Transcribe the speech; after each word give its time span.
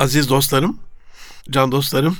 Aziz 0.00 0.28
dostlarım, 0.28 0.76
can 1.50 1.72
dostlarım, 1.72 2.16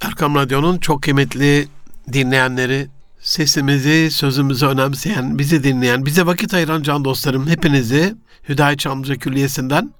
Erkam 0.00 0.34
Radyo'nun 0.34 0.78
çok 0.78 1.02
kıymetli 1.02 1.68
dinleyenleri, 2.12 2.88
sesimizi, 3.20 4.10
sözümüzü 4.10 4.66
önemseyen, 4.66 5.38
bizi 5.38 5.64
dinleyen, 5.64 6.06
bize 6.06 6.26
vakit 6.26 6.54
ayıran 6.54 6.82
can 6.82 7.04
dostlarım 7.04 7.48
hepinizi 7.48 8.14
Hüdayi 8.48 8.76
Çamlıca 8.76 9.16
Külliyesi'nden 9.16 9.92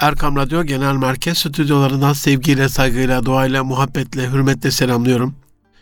Erkam 0.00 0.36
Radyo 0.36 0.62
Genel 0.64 0.94
Merkez 0.94 1.38
stüdyolarından 1.38 2.12
sevgiyle, 2.12 2.68
saygıyla, 2.68 3.24
duayla, 3.24 3.64
muhabbetle, 3.64 4.30
hürmetle 4.30 4.70
selamlıyorum. 4.70 5.34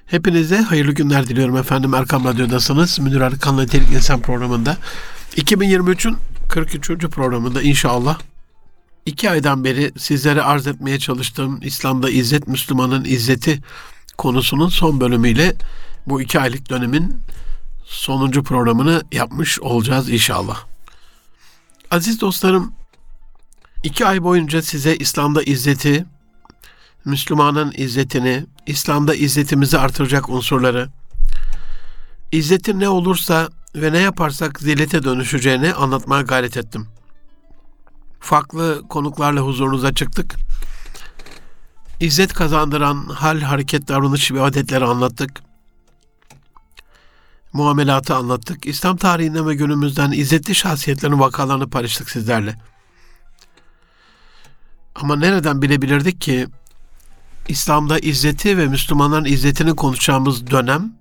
Hepinize 0.07 0.57
hayırlı 0.57 0.93
günler 0.93 1.27
diliyorum 1.27 1.57
efendim. 1.57 1.95
Erkam 1.95 2.25
Radyo'dasınız. 2.25 2.99
Münir 2.99 3.21
Arıkan'la 3.21 3.63
Nitelik 3.63 3.93
İnsan 3.93 4.21
programında. 4.21 4.77
2023'ün 5.37 6.17
43. 6.49 6.91
programında 6.91 7.63
inşallah 7.63 8.19
iki 9.07 9.31
aydan 9.31 9.65
beri 9.65 9.93
sizlere 9.99 10.43
arz 10.43 10.67
etmeye 10.67 10.99
çalıştığım 10.99 11.61
İslam'da 11.63 12.11
İzzet 12.11 12.49
Müslümanın 12.49 13.05
İzzeti 13.05 13.63
konusunun 14.19 14.69
son 14.69 15.01
bölümüyle 15.01 15.57
bu 16.07 16.23
iki 16.23 16.41
aylık 16.41 16.71
dönemin 16.71 17.17
sonuncu 17.85 18.43
programını 18.43 19.03
yapmış 19.13 19.61
olacağız 19.61 20.11
inşallah. 20.11 20.65
Aziz 21.91 22.21
dostlarım, 22.21 22.73
iki 23.83 24.07
ay 24.07 24.23
boyunca 24.23 24.63
size 24.63 24.97
İslam'da 24.97 25.43
izzeti, 25.43 26.07
Müslümanın 27.05 27.73
izzetini, 27.77 28.47
İslam'da 28.67 29.15
izzetimizi 29.15 29.79
artıracak 29.79 30.29
unsurları, 30.29 30.89
izzetin 32.33 32.81
ne 32.81 32.89
olursa 32.89 33.49
ve 33.75 33.93
ne 33.93 33.99
yaparsak 33.99 34.61
zillete 34.61 35.03
dönüşeceğini 35.03 35.75
anlatmaya 35.75 36.23
gayret 36.23 36.57
ettim. 36.57 36.89
Farklı 38.21 38.83
konuklarla 38.89 39.41
huzurunuza 39.41 39.95
çıktık. 39.95 40.37
İzzet 42.01 42.33
kazandıran 42.33 42.97
hal, 42.97 43.41
hareket, 43.41 43.89
davranış 43.89 44.33
ve 44.33 44.43
adetleri 44.43 44.85
anlattık. 44.85 45.43
Muamelatı 47.53 48.15
anlattık. 48.15 48.67
İslam 48.67 48.97
tarihinden 48.97 49.49
ve 49.49 49.55
günümüzden 49.55 50.13
izzetli 50.13 50.55
şahsiyetlerin 50.55 51.21
vakalarını 51.21 51.71
paylaştık 51.71 52.11
sizlerle. 52.11 52.57
Ama 54.95 55.17
nereden 55.17 55.63
bilebilirdik 55.63 56.21
ki 56.21 56.47
İslam'da 57.49 57.99
izzeti 57.99 58.59
ve 58.59 58.67
Müslümanların 58.67 59.25
izzetini 59.25 59.77
konuşacağımız 59.77 60.51
dönem 60.51 60.93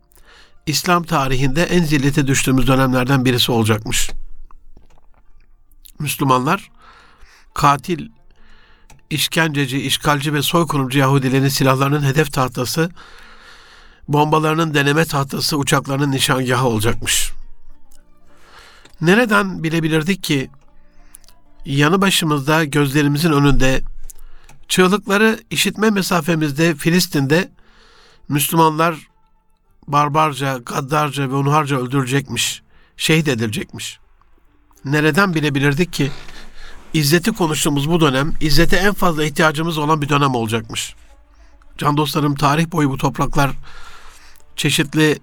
İslam 0.66 1.04
tarihinde 1.04 1.64
en 1.64 1.84
zillete 1.84 2.28
düştüğümüz 2.28 2.68
dönemlerden 2.68 3.26
birisi 3.26 3.52
olacakmış. 3.52 4.12
Müslümanlar 6.00 6.72
katil, 7.54 8.10
işkenceci, 9.10 9.82
işgalci 9.82 10.34
ve 10.34 10.42
soykırımcı 10.42 11.00
Yahudilerin 11.00 11.48
silahlarının 11.48 12.04
hedef 12.04 12.34
tahtası, 12.34 12.90
bombalarının 14.08 14.74
deneme 14.74 15.06
tahtası, 15.06 15.58
uçaklarının 15.58 16.12
nişangahı 16.12 16.68
olacakmış. 16.68 17.32
Nereden 19.02 19.64
bilebilirdik 19.64 20.24
ki 20.24 20.50
yanı 21.66 22.02
başımızda 22.02 22.64
gözlerimizin 22.64 23.32
önünde 23.32 23.82
çığlıkları 24.68 25.40
işitme 25.50 25.90
mesafemizde 25.90 26.76
Filistin'de 26.76 27.52
Müslümanlar 28.30 28.96
barbarca, 29.88 30.58
gaddarca 30.58 31.30
ve 31.30 31.36
unharca 31.36 31.78
öldürülecekmiş, 31.78 32.62
şehit 32.98 33.28
edilecekmiş. 33.28 34.00
Nereden 34.86 35.34
bilebilirdik 35.34 35.94
ki 35.94 36.12
İzzeti 36.94 37.32
konuştuğumuz 37.32 37.90
bu 37.90 38.00
dönem, 38.00 38.34
izzete 38.42 38.78
en 38.78 38.94
fazla 38.94 39.24
ihtiyacımız 39.24 39.78
olan 39.78 40.02
bir 40.02 40.10
dönem 40.10 40.36
olacakmış. 40.36 40.96
Can 41.78 41.98
dostlarım 41.98 42.36
tarih 42.36 42.72
boyu 42.72 42.90
bu 42.90 42.98
topraklar 42.98 43.52
çeşitli 44.56 45.20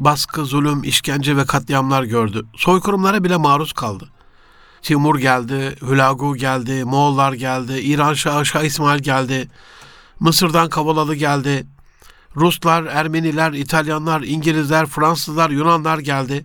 baskı, 0.00 0.44
zulüm, 0.44 0.84
işkence 0.84 1.36
ve 1.36 1.46
katliamlar 1.46 2.02
gördü. 2.02 2.46
Soykırımlara 2.56 3.24
bile 3.24 3.36
maruz 3.36 3.72
kaldı. 3.72 4.08
Timur 4.82 5.18
geldi, 5.18 5.76
Hülagu 5.82 6.36
geldi, 6.36 6.84
Moğollar 6.84 7.32
geldi, 7.32 7.72
İran 7.72 8.14
Şahı 8.14 8.46
Şah 8.46 8.62
İsmail 8.62 9.02
geldi, 9.02 9.48
Mısır'dan 10.20 10.68
Kavalalı 10.68 11.14
geldi, 11.14 11.66
Ruslar, 12.36 12.84
Ermeniler, 12.84 13.52
İtalyanlar, 13.52 14.20
İngilizler, 14.20 14.86
Fransızlar, 14.86 15.50
Yunanlar 15.50 15.98
geldi. 15.98 16.44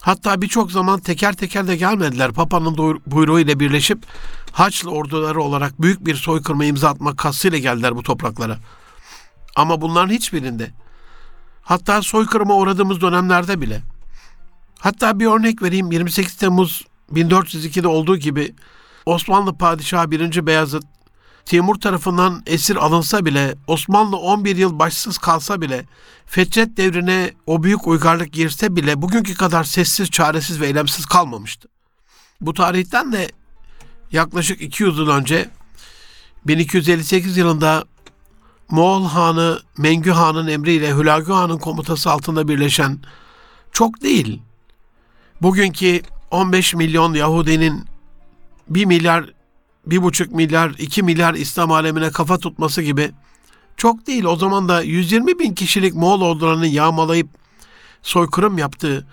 Hatta 0.00 0.42
birçok 0.42 0.72
zaman 0.72 1.00
teker 1.00 1.32
teker 1.32 1.66
de 1.66 1.76
gelmediler. 1.76 2.32
Papa'nın 2.32 3.00
buyruğu 3.06 3.40
ile 3.40 3.60
birleşip 3.60 4.06
Haçlı 4.52 4.90
orduları 4.90 5.42
olarak 5.42 5.82
büyük 5.82 6.06
bir 6.06 6.14
soykırıma 6.14 6.64
imza 6.64 6.88
atmak 6.88 7.18
kastıyla 7.18 7.58
geldiler 7.58 7.96
bu 7.96 8.02
topraklara. 8.02 8.58
Ama 9.56 9.80
bunların 9.80 10.14
hiçbirinde 10.14 10.70
hatta 11.62 12.02
soykırıma 12.02 12.54
uğradığımız 12.56 13.00
dönemlerde 13.00 13.60
bile 13.60 13.82
hatta 14.78 15.20
bir 15.20 15.26
örnek 15.26 15.62
vereyim 15.62 15.92
28 15.92 16.34
Temmuz 16.36 16.86
1402'de 17.12 17.88
olduğu 17.88 18.16
gibi 18.16 18.54
Osmanlı 19.06 19.58
Padişahı 19.58 20.10
1. 20.10 20.46
Beyazıt 20.46 20.84
Timur 21.48 21.74
tarafından 21.74 22.42
esir 22.46 22.76
alınsa 22.76 23.24
bile, 23.24 23.54
Osmanlı 23.66 24.16
11 24.16 24.56
yıl 24.56 24.78
başsız 24.78 25.18
kalsa 25.18 25.60
bile, 25.60 25.86
Fetret 26.26 26.76
devrine 26.76 27.32
o 27.46 27.62
büyük 27.62 27.86
uygarlık 27.86 28.32
girse 28.32 28.76
bile 28.76 29.02
bugünkü 29.02 29.34
kadar 29.34 29.64
sessiz, 29.64 30.10
çaresiz 30.10 30.60
ve 30.60 30.66
eylemsiz 30.66 31.06
kalmamıştı. 31.06 31.68
Bu 32.40 32.54
tarihten 32.54 33.12
de 33.12 33.30
yaklaşık 34.12 34.60
200 34.60 34.98
yıl 34.98 35.08
önce 35.08 35.50
1258 36.46 37.36
yılında 37.36 37.84
Moğol 38.70 39.04
Hanı 39.04 39.60
Mengü 39.78 40.10
Han'ın 40.10 40.48
emriyle 40.48 40.96
Hülagü 40.96 41.32
Han'ın 41.32 41.58
komutası 41.58 42.10
altında 42.10 42.48
birleşen 42.48 42.98
çok 43.72 44.02
değil. 44.02 44.42
Bugünkü 45.42 46.02
15 46.30 46.74
milyon 46.74 47.14
Yahudinin 47.14 47.84
1 48.68 48.84
milyar 48.84 49.37
bir 49.90 50.02
buçuk 50.02 50.32
milyar, 50.32 50.70
iki 50.78 51.02
milyar 51.02 51.34
İslam 51.34 51.72
alemine 51.72 52.10
kafa 52.10 52.38
tutması 52.38 52.82
gibi 52.82 53.10
çok 53.76 54.06
değil. 54.06 54.24
O 54.24 54.36
zaman 54.36 54.68
da 54.68 54.82
120 54.82 55.38
bin 55.38 55.54
kişilik 55.54 55.94
Moğol 55.94 56.20
ordularını 56.20 56.66
yağmalayıp 56.66 57.28
soykırım 58.02 58.58
yaptığı, 58.58 59.06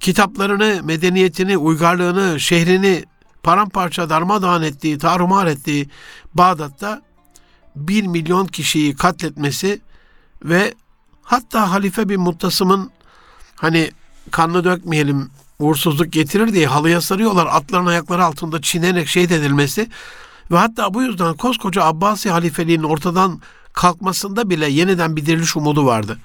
kitaplarını, 0.00 0.80
medeniyetini, 0.84 1.58
uygarlığını, 1.58 2.40
şehrini 2.40 3.04
paramparça 3.42 4.10
darmadağın 4.10 4.62
ettiği, 4.62 4.98
tarumar 4.98 5.46
ettiği 5.46 5.88
Bağdat'ta 6.34 7.02
bir 7.76 8.06
milyon 8.06 8.46
kişiyi 8.46 8.96
katletmesi 8.96 9.80
ve 10.44 10.74
hatta 11.22 11.70
Halife 11.70 12.08
bin 12.08 12.20
Muttasım'ın 12.20 12.90
hani 13.56 13.90
kanlı 14.30 14.64
dökmeyelim 14.64 15.30
uğursuzluk 15.58 16.12
getirir 16.12 16.52
diye 16.52 16.66
halıya 16.66 17.00
sarıyorlar. 17.00 17.46
Atların 17.46 17.86
ayakları 17.86 18.24
altında 18.24 18.62
çiğnenerek 18.62 19.08
şehit 19.08 19.32
edilmesi 19.32 19.88
ve 20.50 20.58
hatta 20.58 20.94
bu 20.94 21.02
yüzden 21.02 21.34
koskoca 21.34 21.84
Abbasi 21.84 22.30
halifeliğinin 22.30 22.84
ortadan 22.84 23.40
kalkmasında 23.72 24.50
bile 24.50 24.66
yeniden 24.66 25.16
bir 25.16 25.26
diriliş 25.26 25.56
umudu 25.56 25.86
vardı. 25.86 26.18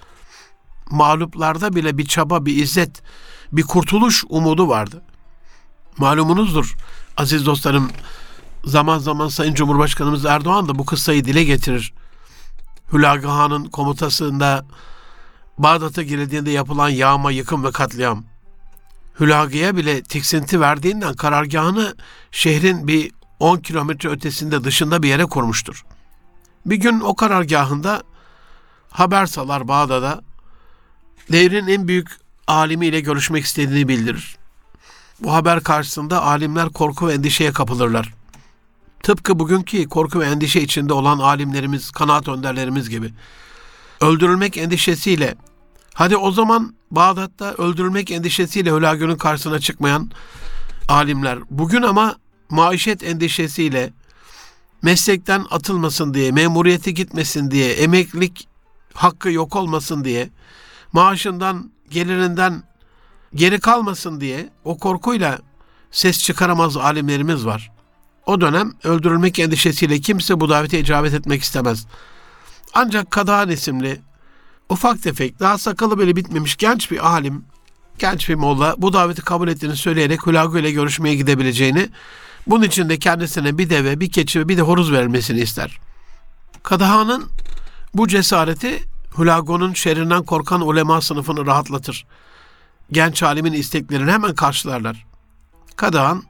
Mağluplarda 0.92 1.76
bile 1.76 1.98
bir 1.98 2.06
çaba, 2.06 2.46
bir 2.46 2.56
izzet, 2.56 3.02
bir 3.52 3.64
kurtuluş 3.64 4.24
umudu 4.30 4.68
vardı. 4.68 5.02
Malumunuzdur 5.98 6.76
aziz 7.18 7.46
dostlarım 7.46 7.92
zaman 8.66 9.00
zaman 9.00 9.28
Sayın 9.28 9.54
Cumhurbaşkanımız 9.54 10.26
Erdoğan 10.26 10.68
da 10.68 10.80
bu 10.80 10.86
kıssayı 10.86 11.26
dile 11.26 11.44
getirir. 11.44 11.94
Hülagı 12.94 13.28
Han'ın 13.28 13.66
komutasında 13.66 14.66
Bağdat'a 15.58 16.04
girildiğinde 16.04 16.52
yapılan 16.52 16.90
yağma, 16.90 17.32
yıkım 17.32 17.64
ve 17.64 17.72
katliam. 17.72 18.24
Hülagı'ya 19.20 19.78
bile 19.78 20.04
tiksinti 20.04 20.62
verdiğinden 20.62 21.14
karargahını 21.14 21.96
şehrin 22.32 22.88
bir 22.88 23.12
10 23.40 23.58
kilometre 23.58 24.10
ötesinde 24.10 24.64
dışında 24.64 25.04
bir 25.04 25.10
yere 25.10 25.26
kurmuştur. 25.26 25.86
Bir 26.66 26.76
gün 26.76 27.00
o 27.00 27.16
karargahında 27.16 28.04
haber 28.90 29.26
salar 29.26 29.68
Bağdat'a 29.68 30.22
devrin 31.32 31.68
en 31.68 31.88
büyük 31.88 32.08
alimiyle 32.48 33.00
görüşmek 33.00 33.46
istediğini 33.46 33.88
bildirir. 33.88 34.38
Bu 35.20 35.34
haber 35.34 35.64
karşısında 35.64 36.24
alimler 36.24 36.70
korku 36.70 37.08
ve 37.08 37.14
endişeye 37.14 37.52
kapılırlar. 37.52 38.14
Tıpkı 39.04 39.40
bugünkü 39.40 39.90
korku 39.90 40.20
ve 40.20 40.26
endişe 40.26 40.62
içinde 40.62 40.94
olan 40.94 41.20
alimlerimiz, 41.20 41.92
kanaat 41.92 42.28
önderlerimiz 42.28 42.90
gibi. 42.90 43.14
Öldürülmek 44.02 44.58
endişesiyle 44.58 45.36
Hadi 45.94 46.18
o 46.18 46.32
zaman 46.32 46.76
Bağdat'ta 46.92 47.54
öldürülmek 47.54 48.12
endişesiyle 48.12 48.72
Hülagü'nün 48.72 49.16
karşısına 49.16 49.60
çıkmayan 49.60 50.12
alimler. 50.88 51.40
Bugün 51.50 51.82
ama 51.82 52.16
maişet 52.50 53.04
endişesiyle 53.04 53.94
meslekten 54.82 55.46
atılmasın 55.52 56.14
diye, 56.14 56.32
memuriyeti 56.32 56.94
gitmesin 56.94 57.52
diye, 57.52 57.72
emeklilik 57.72 58.48
hakkı 58.94 59.32
yok 59.32 59.56
olmasın 59.56 60.04
diye, 60.04 60.30
maaşından, 60.94 61.72
gelirinden 61.90 62.64
geri 63.36 63.60
kalmasın 63.60 64.22
diye 64.22 64.50
o 64.64 64.78
korkuyla 64.78 65.40
ses 65.92 66.20
çıkaramaz 66.20 66.78
alimlerimiz 66.78 67.46
var. 67.46 67.72
O 68.26 68.42
dönem 68.42 68.74
öldürülmek 68.84 69.40
endişesiyle 69.40 70.00
kimse 70.00 70.40
bu 70.40 70.50
davete 70.50 70.80
icabet 70.80 71.14
etmek 71.14 71.42
istemez. 71.42 71.86
Ancak 72.74 73.12
Kadahan 73.12 73.50
isimli 73.50 74.02
ufak 74.70 75.04
tefek 75.04 75.40
daha 75.40 75.58
sakalı 75.58 75.98
böyle 75.98 76.16
bitmemiş 76.16 76.58
genç 76.58 76.92
bir 76.92 77.08
alim, 77.08 77.46
genç 78.00 78.30
bir 78.30 78.36
molla 78.36 78.76
bu 78.78 78.94
daveti 78.94 79.22
kabul 79.22 79.48
ettiğini 79.48 79.76
söyleyerek 79.76 80.28
Hülagu 80.28 80.58
ile 80.60 80.72
görüşmeye 80.72 81.16
gidebileceğini, 81.16 81.90
bunun 82.48 82.64
için 82.64 82.90
de 82.90 83.00
kendisine 83.00 83.58
bir 83.58 83.70
deve, 83.70 84.00
bir 84.00 84.12
keçi 84.12 84.40
ve 84.40 84.50
bir 84.50 84.58
de 84.58 84.62
horuz 84.62 84.92
verilmesini 84.92 85.40
ister. 85.40 85.80
Kadahan'ın 86.64 87.26
bu 87.94 88.08
cesareti 88.08 88.84
Hülagu'nun 89.18 89.74
şerrinden 89.74 90.24
korkan 90.24 90.62
ulema 90.62 91.02
sınıfını 91.02 91.46
rahatlatır. 91.46 92.06
Genç 92.92 93.24
alimin 93.24 93.54
isteklerini 93.54 94.12
hemen 94.12 94.36
karşılarlar. 94.36 95.06
Kadahan 95.76 96.24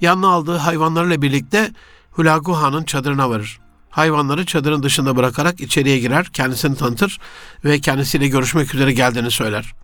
yanına 0.00 0.28
aldığı 0.28 0.56
hayvanlarla 0.56 1.22
birlikte 1.22 1.72
Hülagu 2.18 2.56
Han'ın 2.56 2.84
çadırına 2.84 3.30
varır. 3.30 3.60
Hayvanları 3.94 4.46
çadırın 4.46 4.82
dışında 4.82 5.16
bırakarak 5.16 5.60
içeriye 5.60 5.98
girer, 5.98 6.26
kendisini 6.26 6.76
tanıtır 6.76 7.20
ve 7.64 7.80
kendisiyle 7.80 8.28
görüşmek 8.28 8.74
üzere 8.74 8.92
geldiğini 8.92 9.30
söyler. 9.30 9.74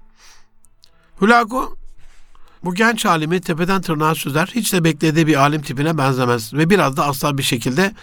Hülagu 1.20 1.76
bu 2.64 2.74
genç 2.74 3.06
alimi 3.06 3.40
tepeden 3.40 3.82
tırnağa 3.82 4.14
süzer, 4.14 4.50
hiç 4.54 4.72
de 4.72 4.84
beklediği 4.84 5.26
bir 5.26 5.34
alim 5.34 5.62
tipine 5.62 5.98
benzemez 5.98 6.54
ve 6.54 6.70
biraz 6.70 6.96
da 6.96 7.06
asla 7.06 7.38
bir 7.38 7.42
şekilde 7.42 7.94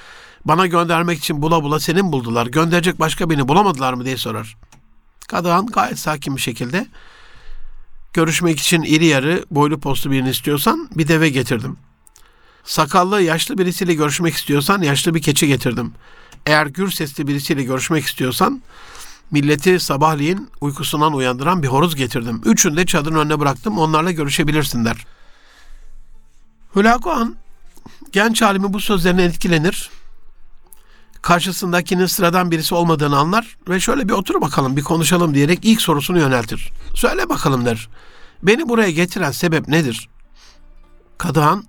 bana 0.46 0.68
göndermek 0.68 1.20
için 1.20 1.42
bula 1.42 1.64
bula 1.64 1.80
senin 1.80 2.12
buldular, 2.12 2.48
gönderecek 2.48 3.00
başka 3.00 3.30
birini 3.30 3.48
bulamadılar 3.48 3.94
mı 3.94 4.06
diye 4.06 4.18
sorar. 4.18 4.58
Kadahan 5.28 5.66
gayet 5.66 6.00
sakin 6.00 6.36
bir 6.36 6.42
şekilde 6.42 6.88
görüşmek 8.14 8.60
için 8.60 8.82
iri 8.82 9.06
yarı 9.06 9.46
boylu 9.52 9.80
postlu 9.80 10.12
birini 10.12 10.30
istiyorsan 10.30 10.90
bir 10.96 11.08
deve 11.08 11.30
getirdim. 11.30 11.78
Sakallı 12.68 13.22
yaşlı 13.22 13.58
birisiyle 13.58 13.94
görüşmek 13.94 14.34
istiyorsan 14.34 14.82
yaşlı 14.82 15.16
bir 15.16 15.22
keçi 15.22 15.48
getirdim. 15.48 15.94
Eğer 16.46 16.66
gür 16.66 16.92
sesli 16.92 17.28
birisiyle 17.28 17.64
görüşmek 17.64 18.06
istiyorsan 18.06 18.62
milleti 19.32 19.80
sabahleyin 19.80 20.50
uykusundan 20.62 21.14
uyandıran 21.14 21.64
bir 21.64 21.68
horoz 21.68 21.96
getirdim. 21.96 22.42
Üçünü 22.46 22.78
de 22.78 22.86
çadırın 22.86 23.16
önüne 23.16 23.40
bıraktım 23.40 23.78
onlarla 23.78 24.12
görüşebilirsin 24.12 24.86
der. 24.86 25.06
Hülakuan 26.76 27.36
genç 28.12 28.42
alimi 28.42 28.74
bu 28.74 28.80
sözlerine 28.80 29.24
etkilenir. 29.24 29.90
Karşısındakinin 31.22 32.06
sıradan 32.06 32.52
birisi 32.52 32.76
olmadığını 32.76 33.18
anlar 33.18 33.58
ve 33.70 33.80
şöyle 33.80 34.10
bir 34.10 34.14
otur 34.14 34.42
bakalım 34.42 34.78
bir 34.78 34.84
konuşalım 34.84 35.34
diyerek 35.34 35.60
ilk 35.64 35.82
sorusunu 35.82 36.20
yöneltir. 36.20 36.72
Söyle 36.96 37.30
bakalım 37.30 37.66
der. 37.66 37.90
Beni 38.44 38.70
buraya 38.70 38.92
getiren 38.92 39.32
sebep 39.32 39.68
nedir? 39.68 40.10
Kadıhan 41.18 41.64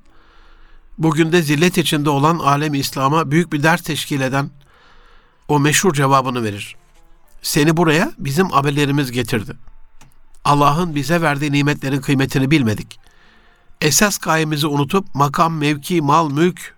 bugün 0.99 1.33
de 1.33 1.43
zillet 1.43 1.79
içinde 1.79 2.11
olan 2.11 2.39
alem 2.39 2.75
İslam'a 2.75 3.31
büyük 3.31 3.53
bir 3.53 3.63
ders 3.63 3.83
teşkil 3.83 4.21
eden 4.21 4.51
o 5.49 5.61
meşhur 5.61 5.95
cevabını 5.95 6.45
verir. 6.45 6.77
Seni 7.43 7.77
buraya 7.77 8.13
bizim 8.19 8.55
abilerimiz 8.55 9.13
getirdi. 9.13 9.57
Allah'ın 10.45 10.95
bize 10.95 11.23
verdiği 11.23 11.53
nimetlerin 11.53 12.01
kıymetini 12.01 12.51
bilmedik. 12.51 13.01
Esas 13.81 14.19
gayemizi 14.19 14.67
unutup 14.67 15.15
makam, 15.15 15.57
mevki, 15.59 16.01
mal, 16.03 16.31
mülk 16.31 16.75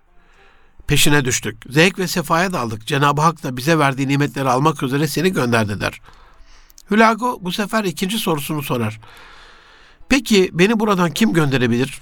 peşine 0.87 1.25
düştük. 1.25 1.63
Zevk 1.69 1.99
ve 1.99 2.07
sefaya 2.07 2.53
daldık. 2.53 2.87
Cenab-ı 2.87 3.21
Hak 3.21 3.43
da 3.43 3.57
bize 3.57 3.79
verdiği 3.79 4.07
nimetleri 4.07 4.49
almak 4.49 4.83
üzere 4.83 5.07
seni 5.07 5.33
gönderdi 5.33 5.81
der. 5.81 6.01
Hülago 6.91 7.39
bu 7.41 7.51
sefer 7.51 7.83
ikinci 7.83 8.17
sorusunu 8.17 8.63
sorar. 8.63 8.99
Peki 10.09 10.49
beni 10.53 10.79
buradan 10.79 11.11
kim 11.11 11.33
gönderebilir? 11.33 12.01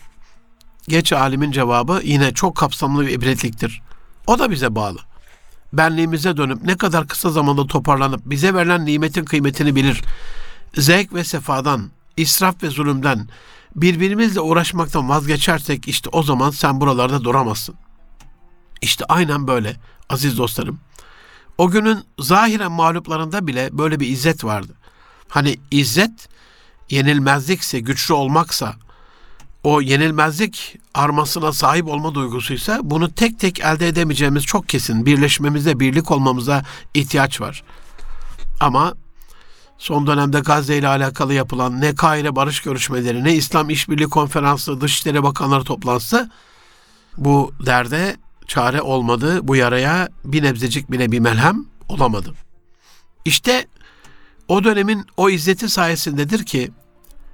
Geç 0.89 1.13
alimin 1.13 1.51
cevabı 1.51 2.01
yine 2.03 2.33
çok 2.33 2.56
kapsamlı 2.56 3.06
ve 3.06 3.13
ibretliktir. 3.13 3.81
O 4.27 4.39
da 4.39 4.51
bize 4.51 4.75
bağlı. 4.75 5.00
Benliğimize 5.74 6.38
dönüp 6.38 6.63
ne 6.63 6.77
kadar 6.77 7.07
kısa 7.07 7.30
zamanda 7.30 7.68
toparlanıp 7.68 8.21
bize 8.25 8.53
verilen 8.53 8.86
nimetin 8.86 9.25
kıymetini 9.25 9.75
bilir. 9.75 10.01
Zevk 10.77 11.13
ve 11.13 11.24
sefadan, 11.24 11.89
israf 12.18 12.63
ve 12.63 12.69
zulümden, 12.69 13.27
birbirimizle 13.75 14.41
uğraşmaktan 14.41 15.09
vazgeçersek 15.09 15.88
işte 15.88 16.09
o 16.12 16.24
zaman 16.24 16.50
sen 16.50 16.81
buralarda 16.81 17.24
duramazsın. 17.24 17.75
İşte 18.81 19.06
aynen 19.09 19.47
böyle 19.47 19.75
aziz 20.09 20.38
dostlarım. 20.38 20.80
O 21.57 21.69
günün 21.69 22.00
zahiren 22.19 22.71
mağluplarında 22.71 23.47
bile 23.47 23.69
böyle 23.71 24.00
bir 24.00 24.07
izzet 24.07 24.44
vardı. 24.44 24.74
Hani 25.27 25.59
izzet 25.71 26.30
yenilmezlikse, 26.89 27.80
güçlü 27.80 28.13
olmaksa, 28.13 28.75
o 29.63 29.81
yenilmezlik 29.81 30.77
armasına 30.94 31.53
sahip 31.53 31.88
olma 31.88 32.15
duygusuysa 32.15 32.79
bunu 32.83 33.11
tek 33.11 33.39
tek 33.39 33.59
elde 33.59 33.88
edemeyeceğimiz 33.88 34.44
çok 34.44 34.69
kesin. 34.69 35.06
Birleşmemize, 35.06 35.79
birlik 35.79 36.11
olmamıza 36.11 36.63
ihtiyaç 36.94 37.41
var. 37.41 37.63
Ama 38.59 38.94
son 39.77 40.07
dönemde 40.07 40.39
Gazze 40.39 40.77
ile 40.77 40.88
alakalı 40.88 41.33
yapılan 41.33 41.81
ne 41.81 41.95
Kahire 41.95 42.35
barış 42.35 42.61
görüşmeleri, 42.61 43.23
ne 43.23 43.35
İslam 43.35 43.69
İşbirliği 43.69 44.07
Konferansı, 44.07 44.81
Dışişleri 44.81 45.23
Bakanları 45.23 45.63
toplantısı 45.63 46.29
bu 47.17 47.53
derde 47.65 48.17
çare 48.47 48.81
olmadı. 48.81 49.47
Bu 49.47 49.55
yaraya 49.55 50.09
bir 50.25 50.44
nebzecik 50.44 50.91
bile 50.91 51.12
bir 51.12 51.19
melhem 51.19 51.65
olamadı. 51.89 52.33
İşte 53.25 53.67
o 54.47 54.63
dönemin 54.63 55.05
o 55.17 55.29
izzeti 55.29 55.69
sayesindedir 55.69 56.45
ki 56.45 56.71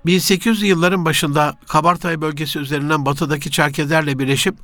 1800 0.06 0.62
yılların 0.62 1.06
başında 1.06 1.57
Kabartay 1.68 2.22
bölgesi 2.22 2.60
üzerinden 2.60 3.06
batıdaki 3.06 3.52
Çerkezlerle 3.52 4.19
birleşip 4.19 4.56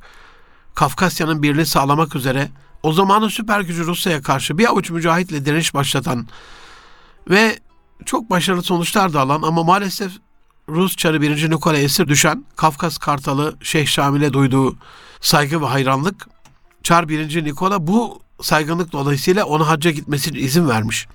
Kafkasya'nın 0.74 1.42
birliğini 1.42 1.66
sağlamak 1.66 2.16
üzere 2.16 2.48
o 2.82 2.92
zamanın 2.92 3.28
süper 3.28 3.60
gücü 3.60 3.86
Rusya'ya 3.86 4.22
karşı 4.22 4.58
bir 4.58 4.70
avuç 4.70 4.90
mücahitle 4.90 5.44
direniş 5.44 5.74
başlatan 5.74 6.28
ve 7.30 7.58
çok 8.06 8.30
başarılı 8.30 8.62
sonuçlar 8.62 9.12
da 9.12 9.20
alan 9.20 9.42
ama 9.42 9.62
maalesef 9.62 10.12
Rus 10.68 10.96
çarı 10.96 11.20
1. 11.20 11.50
Nikola 11.50 11.78
esir 11.78 12.08
düşen 12.08 12.44
Kafkas 12.56 12.98
Kartalı 12.98 13.56
Şeyh 13.62 13.86
Şamil'e 13.86 14.32
duyduğu 14.32 14.76
saygı 15.20 15.62
ve 15.62 15.66
hayranlık 15.66 16.28
Çar 16.82 17.08
1. 17.08 17.44
Nikola 17.44 17.86
bu 17.86 18.20
saygınlık 18.42 18.92
dolayısıyla 18.92 19.44
ona 19.44 19.68
hacca 19.68 19.90
gitmesine 19.90 20.38
izin 20.38 20.68
vermiş. 20.68 21.06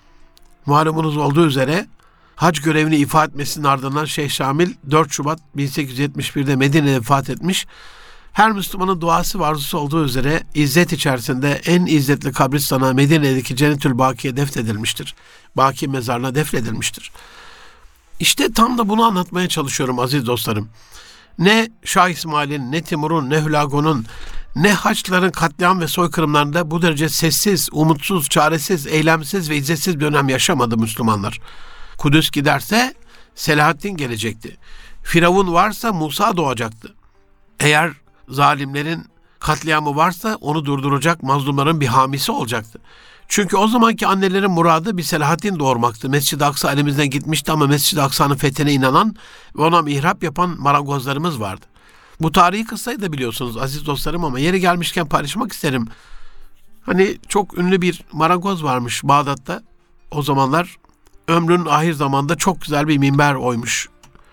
Malumunuz 0.66 1.18
olduğu 1.18 1.46
üzere 1.46 1.88
hac 2.38 2.60
görevini 2.60 2.98
ifa 2.98 3.26
etmesinin 3.26 3.66
ardından 3.66 4.06
Şeyh 4.06 4.30
Şamil 4.30 4.74
4 4.92 5.12
Şubat 5.12 5.40
1871'de 5.56 6.56
Medine'de 6.56 6.96
vefat 6.96 7.30
etmiş. 7.30 7.68
Her 8.34 8.52
Müslümanın 8.52 9.02
duası 9.02 9.40
ve 9.40 9.78
olduğu 9.78 10.06
üzere 10.06 10.44
izzet 10.54 10.94
içerisinde 10.94 11.62
en 11.66 11.86
izzetli 11.86 12.32
kabristana 12.32 12.94
Medine'deki 12.94 13.56
Cennetül 13.56 13.98
Baki'ye 13.98 14.38
defnedilmiştir. 14.38 15.16
Baki 15.56 15.88
mezarına 15.88 16.36
defnedilmiştir. 16.36 17.12
İşte 18.20 18.54
tam 18.54 18.78
da 18.78 18.90
bunu 18.90 19.04
anlatmaya 19.04 19.48
çalışıyorum 19.50 20.00
aziz 20.00 20.26
dostlarım. 20.26 20.70
Ne 21.40 21.70
Şah 21.84 22.10
İsmail'in, 22.10 22.72
ne 22.72 22.82
Timur'un, 22.82 23.30
ne 23.30 23.46
Hülagu'nun, 23.46 24.06
ne 24.56 24.74
Haçlıların 24.74 25.32
katliam 25.32 25.82
ve 25.82 25.88
soykırımlarında 25.88 26.72
bu 26.72 26.82
derece 26.82 27.10
sessiz, 27.10 27.70
umutsuz, 27.72 28.30
çaresiz, 28.30 28.88
eylemsiz 28.88 29.50
ve 29.50 29.56
izzetsiz 29.58 30.00
bir 30.00 30.06
dönem 30.06 30.30
yaşamadı 30.30 30.78
Müslümanlar. 30.78 31.40
Kudüs 31.98 32.32
giderse 32.32 32.94
Selahaddin 33.36 33.98
gelecekti. 33.98 34.58
Firavun 35.04 35.54
varsa 35.54 35.94
Musa 35.94 36.38
doğacaktı. 36.38 36.96
Eğer 37.60 37.92
zalimlerin 38.30 39.06
katliamı 39.40 39.96
varsa 39.96 40.38
onu 40.42 40.66
durduracak 40.66 41.24
mazlumların 41.24 41.82
bir 41.82 41.88
hamisi 41.88 42.32
olacaktı. 42.32 42.80
Çünkü 43.28 43.58
o 43.58 43.68
zamanki 43.68 44.08
annelerin 44.08 44.52
muradı 44.52 44.98
bir 44.98 45.04
Selahaddin 45.04 45.60
doğurmaktı. 45.60 46.10
Mescid-i 46.10 46.46
Aksa 46.46 46.72
elimizden 46.72 47.10
gitmişti 47.10 47.52
ama 47.52 47.68
Mescid-i 47.68 48.02
Aksa'nın 48.02 48.36
fethine 48.36 48.74
inanan 48.74 49.16
ve 49.58 49.62
ona 49.62 49.82
mihrap 49.82 50.24
yapan 50.24 50.56
marangozlarımız 50.60 51.40
vardı. 51.40 51.66
Bu 52.20 52.32
tarihi 52.32 52.66
kıssayı 52.66 53.02
da 53.02 53.14
biliyorsunuz 53.14 53.58
aziz 53.58 53.86
dostlarım 53.86 54.26
ama 54.26 54.40
yeri 54.40 54.60
gelmişken 54.60 55.08
paylaşmak 55.10 55.52
isterim. 55.52 55.88
Hani 56.82 57.18
çok 57.28 57.58
ünlü 57.58 57.82
bir 57.82 58.02
marangoz 58.12 58.64
varmış 58.64 59.04
Bağdat'ta. 59.04 59.64
O 60.12 60.22
zamanlar 60.22 60.78
ömrünün 61.28 61.66
ahir 61.66 61.94
zamanda 61.94 62.36
çok 62.36 62.62
güzel 62.62 62.88
bir 62.88 62.98
minber 62.98 63.34
oymuş. 63.34 63.90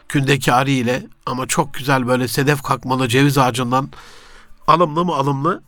Kündekari 0.09 0.73
ile 0.73 1.07
ama 1.27 1.47
çok 1.47 1.75
güzel 1.75 2.07
böyle 2.09 2.29
sedef 2.29 2.63
kakmalı 2.63 3.09
ceviz 3.09 3.39
ağacından 3.39 3.89
alımlı 4.67 5.05
mı 5.05 5.15
alımlı. 5.15 5.63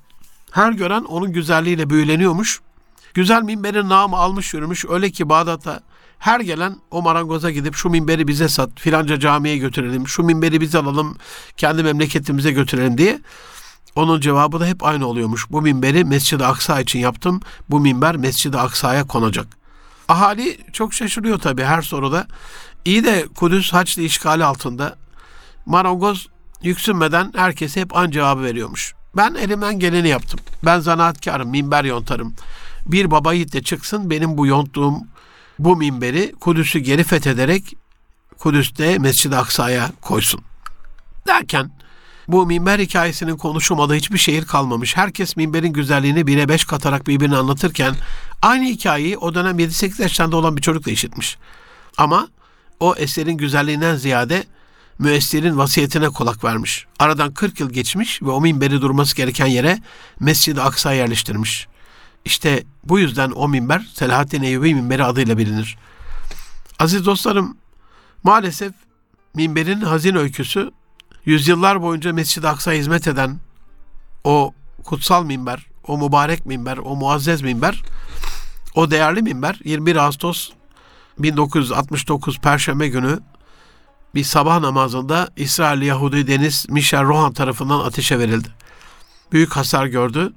Her 0.51 0.73
gören 0.73 1.05
onun 1.05 1.33
güzelliğiyle 1.33 1.91
büyüleniyormuş. 1.91 2.61
Güzel 3.15 3.43
minberin 3.43 3.89
namı 3.89 4.17
almış 4.17 4.55
yürümüş. 4.55 4.85
Öyle 4.89 5.11
ki 5.11 5.29
Bağdat'ta 5.29 5.81
her 6.19 6.41
gelen 6.41 6.77
o 6.91 7.03
marangoza 7.03 7.51
gidip 7.51 7.75
şu 7.75 7.91
minberi 7.91 8.29
bize 8.29 8.49
sat, 8.49 8.71
filanca 8.81 9.21
camiye 9.21 9.59
götürelim, 9.59 10.09
şu 10.09 10.23
minberi 10.23 10.61
biz 10.61 10.75
alalım, 10.75 11.17
kendi 11.57 11.83
memleketimize 11.83 12.53
götürelim 12.53 12.99
diye. 12.99 13.21
Onun 13.97 14.21
cevabı 14.21 14.61
da 14.61 14.67
hep 14.67 14.85
aynı 14.85 15.07
oluyormuş. 15.07 15.51
Bu 15.51 15.63
minberi 15.63 16.05
Mescid-i 16.05 16.45
Aksa 16.45 16.81
için 16.81 16.99
yaptım. 16.99 17.41
Bu 17.71 17.81
minber 17.81 18.17
Mescid-i 18.17 18.59
Aksa'ya 18.59 19.07
konacak. 19.07 19.47
Ahali 20.09 20.59
çok 20.73 20.95
şaşırıyor 20.95 21.39
tabii 21.39 21.65
her 21.65 21.83
soruda. 21.83 22.27
İyi 22.85 23.05
de 23.05 23.27
Kudüs 23.37 23.73
Haçlı 23.73 24.03
işgali 24.03 24.45
altında. 24.45 24.97
Marangoz 25.67 26.29
yüksünmeden 26.63 27.33
herkese 27.37 27.81
hep 27.81 27.97
aynı 27.97 28.13
cevabı 28.13 28.43
veriyormuş. 28.43 28.95
Ben 29.17 29.35
elimden 29.35 29.79
geleni 29.79 30.09
yaptım. 30.09 30.41
Ben 30.65 30.81
zanaatkarım, 30.81 31.51
minber 31.51 31.85
yontarım. 31.85 32.35
Bir 32.87 33.11
baba 33.11 33.33
yiğit 33.33 33.53
de 33.53 33.63
çıksın 33.63 34.11
benim 34.11 34.39
bu 34.39 34.47
yonttuğum 34.47 34.95
bu 35.59 35.77
minberi 35.77 36.33
Kudüs'ü 36.41 36.79
geri 36.79 37.05
fethederek 37.05 37.77
Kudüs'te 38.39 38.99
Mescid-i 38.99 39.37
Aksa'ya 39.37 39.91
koysun. 40.01 40.41
Derken 41.27 41.71
bu 42.29 42.47
minber 42.47 42.79
hikayesinin 42.79 43.37
konuşulmadığı 43.37 43.95
hiçbir 43.95 44.19
şehir 44.19 44.45
kalmamış. 44.45 44.97
Herkes 44.97 45.37
minberin 45.37 45.73
güzelliğini 45.73 46.27
bire 46.27 46.49
beş 46.49 46.65
katarak 46.65 47.07
birbirini 47.07 47.37
anlatırken 47.37 47.95
aynı 48.43 48.65
hikayeyi 48.65 49.19
o 49.19 49.35
dönem 49.35 49.59
7-8 49.59 50.03
yaşlarında 50.03 50.37
olan 50.37 50.57
bir 50.57 50.63
çocuk 50.63 50.87
da 50.87 50.91
işitmiş. 50.91 51.39
Ama 51.99 52.29
o 52.81 52.95
eserin 52.95 53.37
güzelliğinden 53.37 53.97
ziyade 53.97 54.45
müessirin 54.99 55.59
vasiyetine 55.59 56.09
kulak 56.09 56.45
vermiş. 56.45 56.87
Aradan 56.99 57.35
40 57.35 57.61
yıl 57.61 57.71
geçmiş 57.71 58.23
ve 58.23 58.31
o 58.31 58.41
minberi 58.41 58.81
durması 58.81 59.17
gereken 59.17 59.47
yere 59.47 59.79
Mescid-i 60.21 60.61
Aksa 60.61 60.93
yerleştirmiş. 60.93 61.69
İşte 62.25 62.65
bu 62.85 62.99
yüzden 62.99 63.31
o 63.31 63.49
minber 63.49 63.87
Selahaddin 63.95 64.43
Eyyubi 64.43 64.75
minberi 64.75 65.05
adıyla 65.05 65.39
bilinir. 65.39 65.79
Aziz 66.79 67.07
dostlarım, 67.07 67.57
maalesef 68.23 68.73
minberin 69.35 69.81
hazin 69.81 70.15
öyküsü 70.15 70.71
yüzyıllar 71.27 71.83
boyunca 71.83 72.13
Mescid-i 72.13 72.49
Aksa 72.49 72.73
hizmet 72.73 73.09
eden 73.09 73.41
o 74.25 74.55
kutsal 74.85 75.25
minber, 75.25 75.67
o 75.87 75.99
mübarek 75.99 76.47
minber, 76.47 76.77
o 76.77 76.97
muazzez 76.97 77.43
minber, 77.43 77.83
o 78.75 78.91
değerli 78.91 79.23
minber 79.23 79.61
21 79.65 79.97
Ağustos 79.97 80.51
1969 81.19 82.39
Perşembe 82.39 82.89
günü 82.89 83.19
bir 84.15 84.25
sabah 84.25 84.61
namazında 84.61 85.29
İsrail 85.37 85.83
Yahudi 85.83 86.27
Deniz 86.27 86.67
Michel 86.69 87.05
Rohan 87.05 87.33
tarafından 87.33 87.81
ateşe 87.81 88.19
verildi. 88.19 88.49
Büyük 89.33 89.57
hasar 89.57 89.87
gördü. 89.87 90.33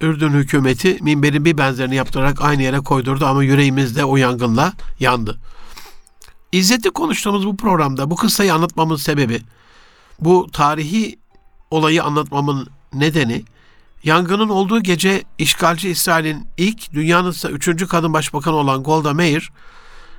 Ürdün 0.00 0.30
hükümeti 0.30 0.98
minberin 1.00 1.44
bir 1.44 1.58
benzerini 1.58 1.94
yaptırarak 1.94 2.42
aynı 2.42 2.62
yere 2.62 2.80
koydurdu 2.80 3.26
ama 3.26 3.44
yüreğimizde 3.44 4.04
o 4.04 4.16
yangınla 4.16 4.72
yandı. 5.00 5.40
İzzet'i 6.52 6.90
konuştuğumuz 6.90 7.46
bu 7.46 7.56
programda 7.56 8.10
bu 8.10 8.16
kıssayı 8.16 8.54
anlatmamın 8.54 8.96
sebebi, 8.96 9.42
bu 10.20 10.46
tarihi 10.52 11.18
olayı 11.70 12.04
anlatmamın 12.04 12.68
nedeni, 12.92 13.44
yangının 14.04 14.48
olduğu 14.48 14.82
gece 14.82 15.24
işgalci 15.38 15.90
İsrail'in 15.90 16.46
ilk, 16.56 16.92
dünyanın 16.92 17.30
ise 17.30 17.48
üçüncü 17.48 17.86
kadın 17.86 18.12
başbakanı 18.12 18.54
olan 18.54 18.82
Golda 18.82 19.14
Meir 19.14 19.52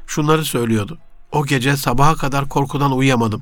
şunları 0.07 0.45
söylüyordu. 0.45 0.97
O 1.31 1.45
gece 1.45 1.77
sabaha 1.77 2.15
kadar 2.15 2.49
korkudan 2.49 2.91
uyuyamadım. 2.91 3.41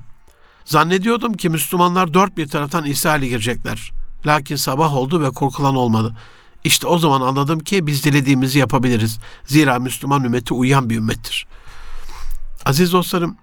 Zannediyordum 0.65 1.33
ki 1.33 1.49
Müslümanlar 1.49 2.13
dört 2.13 2.37
bir 2.37 2.47
taraftan 2.47 2.85
İsrail'e 2.85 3.27
girecekler. 3.27 3.91
Lakin 4.25 4.55
sabah 4.55 4.95
oldu 4.95 5.21
ve 5.21 5.29
korkulan 5.29 5.75
olmadı. 5.75 6.15
İşte 6.63 6.87
o 6.87 6.97
zaman 6.97 7.21
anladım 7.21 7.59
ki 7.59 7.87
biz 7.87 8.03
dilediğimizi 8.03 8.59
yapabiliriz. 8.59 9.19
Zira 9.45 9.79
Müslüman 9.79 10.23
ümmeti 10.23 10.53
uyuyan 10.53 10.89
bir 10.89 10.95
ümmettir. 10.95 11.47
Aziz 12.65 12.93
dostlarım, 12.93 13.37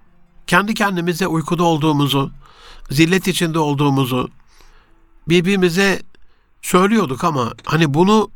kendi 0.47 0.73
kendimize 0.73 1.27
uykuda 1.27 1.63
olduğumuzu, 1.63 2.31
zillet 2.91 3.27
içinde 3.27 3.59
olduğumuzu 3.59 4.29
birbirimize 5.27 6.01
söylüyorduk 6.61 7.23
ama 7.23 7.53
hani 7.65 7.93
bunu 7.93 8.31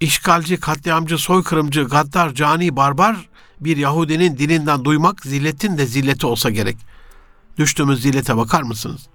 işgalci, 0.00 0.60
katliamcı, 0.60 1.18
soykırımcı, 1.18 1.84
gaddar, 1.84 2.34
cani, 2.34 2.76
barbar 2.76 3.28
bir 3.60 3.76
Yahudinin 3.76 4.38
dilinden 4.38 4.84
duymak 4.84 5.22
zilletin 5.22 5.78
de 5.78 5.86
zilleti 5.86 6.26
olsa 6.26 6.50
gerek. 6.50 6.76
Düştüğümüz 7.58 8.02
zillete 8.02 8.36
bakar 8.36 8.62
mısınız? 8.62 9.06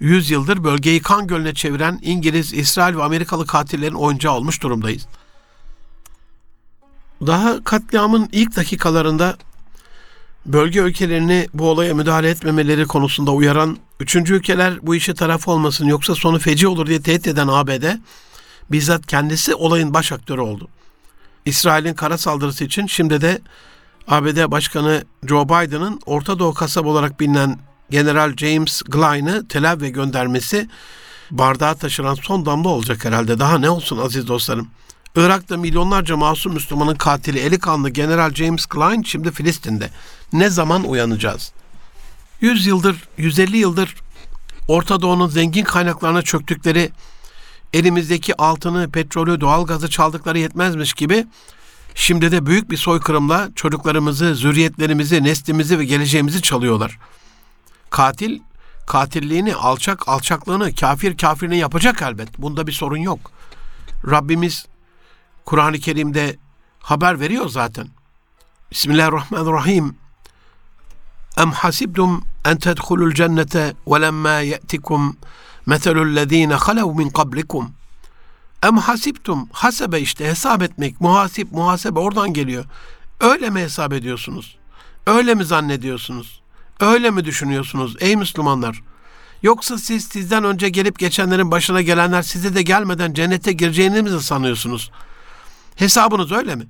Yüz 0.00 0.30
yıldır 0.30 0.64
bölgeyi 0.64 1.02
kan 1.02 1.26
gölüne 1.26 1.54
çeviren 1.54 1.98
İngiliz, 2.02 2.52
İsrail 2.52 2.96
ve 2.96 3.02
Amerikalı 3.02 3.46
katillerin 3.46 3.94
oyuncağı 3.94 4.32
olmuş 4.32 4.62
durumdayız. 4.62 5.06
Daha 7.26 7.64
katliamın 7.64 8.28
ilk 8.32 8.56
dakikalarında 8.56 9.36
bölge 10.46 10.80
ülkelerini 10.80 11.48
bu 11.54 11.68
olaya 11.68 11.94
müdahale 11.94 12.30
etmemeleri 12.30 12.86
konusunda 12.86 13.30
uyaran, 13.30 13.78
üçüncü 14.00 14.34
ülkeler 14.34 14.78
bu 14.82 14.94
işe 14.94 15.14
taraf 15.14 15.48
olmasın 15.48 15.86
yoksa 15.86 16.14
sonu 16.14 16.38
feci 16.38 16.68
olur 16.68 16.86
diye 16.86 17.02
tehdit 17.02 17.28
eden 17.28 17.48
ABD, 17.48 17.84
bizzat 18.70 19.06
kendisi 19.06 19.54
olayın 19.54 19.94
baş 19.94 20.12
aktörü 20.12 20.40
oldu. 20.40 20.68
İsrail'in 21.44 21.94
kara 21.94 22.18
saldırısı 22.18 22.64
için 22.64 22.86
şimdi 22.86 23.20
de 23.20 23.40
ABD 24.08 24.50
Başkanı 24.50 25.04
Joe 25.28 25.44
Biden'ın 25.44 26.00
Orta 26.06 26.38
Doğu 26.38 26.54
kasabı 26.54 26.88
olarak 26.88 27.20
bilinen 27.20 27.58
General 27.90 28.36
James 28.36 28.82
Glyn'ı 28.82 29.48
Tel 29.48 29.72
Aviv'e 29.72 29.90
göndermesi 29.90 30.68
bardağa 31.30 31.74
taşıran 31.74 32.14
son 32.14 32.46
damla 32.46 32.68
olacak 32.68 33.04
herhalde. 33.04 33.38
Daha 33.38 33.58
ne 33.58 33.70
olsun 33.70 33.98
aziz 33.98 34.28
dostlarım. 34.28 34.68
Irak'ta 35.16 35.56
milyonlarca 35.56 36.16
masum 36.16 36.54
Müslümanın 36.54 36.94
katili 36.94 37.38
eli 37.38 37.58
kanlı 37.58 37.90
General 37.90 38.34
James 38.34 38.66
Glyn 38.66 39.02
şimdi 39.02 39.30
Filistin'de. 39.30 39.90
Ne 40.32 40.50
zaman 40.50 40.84
uyanacağız? 40.84 41.52
100 42.40 42.66
yıldır, 42.66 43.08
150 43.18 43.56
yıldır 43.56 43.94
Orta 44.68 45.00
Doğu'nun 45.00 45.28
zengin 45.28 45.64
kaynaklarına 45.64 46.22
çöktükleri 46.22 46.90
elimizdeki 47.72 48.36
altını, 48.36 48.90
petrolü, 48.90 49.40
doğalgazı 49.40 49.90
çaldıkları 49.90 50.38
yetmezmiş 50.38 50.92
gibi 50.92 51.26
şimdi 51.94 52.32
de 52.32 52.46
büyük 52.46 52.70
bir 52.70 52.76
soykırımla 52.76 53.48
çocuklarımızı, 53.54 54.34
zürriyetlerimizi, 54.34 55.24
neslimizi 55.24 55.78
ve 55.78 55.84
geleceğimizi 55.84 56.42
çalıyorlar. 56.42 56.98
Katil 57.90 58.40
katilliğini, 58.86 59.54
alçak 59.54 60.08
alçaklığını, 60.08 60.74
kafir 60.74 61.16
kafirini 61.16 61.58
yapacak 61.58 62.02
elbet. 62.02 62.38
Bunda 62.38 62.66
bir 62.66 62.72
sorun 62.72 62.96
yok. 62.96 63.32
Rabbimiz 64.10 64.66
Kur'an-ı 65.44 65.78
Kerim'de 65.78 66.36
haber 66.80 67.20
veriyor 67.20 67.48
zaten. 67.48 67.88
Bismillahirrahmanirrahim. 68.70 69.96
Em 71.36 71.50
hasibtum 71.52 72.24
en 72.44 72.56
tedhulul 72.56 73.14
cennete 73.14 73.74
ve 73.86 74.00
lemma 74.00 74.38
ye'tikum 74.38 75.16
meselüllezine 75.66 76.54
halev 76.54 76.86
min 76.86 77.10
kablikum. 77.10 77.72
Em 78.62 78.76
hasibtum, 78.76 79.48
hasebe 79.52 80.00
işte 80.00 80.26
hesap 80.26 80.62
etmek, 80.62 81.00
muhasip, 81.00 81.52
muhasebe 81.52 81.98
oradan 81.98 82.32
geliyor. 82.32 82.64
Öyle 83.20 83.50
mi 83.50 83.60
hesap 83.60 83.92
ediyorsunuz? 83.92 84.58
Öyle 85.06 85.34
mi 85.34 85.44
zannediyorsunuz? 85.44 86.40
Öyle 86.80 87.10
mi 87.10 87.24
düşünüyorsunuz 87.24 87.96
ey 88.00 88.16
Müslümanlar? 88.16 88.82
Yoksa 89.42 89.78
siz 89.78 90.04
sizden 90.04 90.44
önce 90.44 90.68
gelip 90.68 90.98
geçenlerin 90.98 91.50
başına 91.50 91.82
gelenler 91.82 92.22
size 92.22 92.54
de 92.54 92.62
gelmeden 92.62 93.12
cennete 93.12 93.52
gireceğinizi 93.52 94.02
mi 94.02 94.20
sanıyorsunuz? 94.20 94.90
Hesabınız 95.80 96.32
öyle 96.32 96.56
mi? 96.56 96.66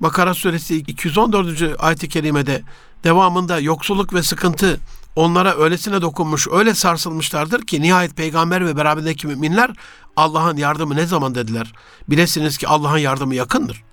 Bakara 0.00 0.34
suresi 0.34 0.76
214. 0.76 1.62
ayet-i 1.78 2.08
kerimede 2.08 2.62
devamında 3.04 3.60
yoksulluk 3.60 4.14
ve 4.14 4.22
sıkıntı 4.22 4.80
onlara 5.16 5.56
öylesine 5.56 6.02
dokunmuş, 6.02 6.48
öyle 6.52 6.74
sarsılmışlardır 6.74 7.62
ki 7.66 7.82
nihayet 7.82 8.16
peygamber 8.16 8.66
ve 8.66 8.76
beraberindeki 8.76 9.26
müminler 9.26 9.70
Allah'ın 10.16 10.56
yardımı 10.56 10.96
ne 10.96 11.06
zaman 11.06 11.34
dediler? 11.34 11.72
Bilesiniz 12.08 12.58
ki 12.58 12.68
Allah'ın 12.68 12.98
yardımı 12.98 13.34
yakındır. 13.34 13.84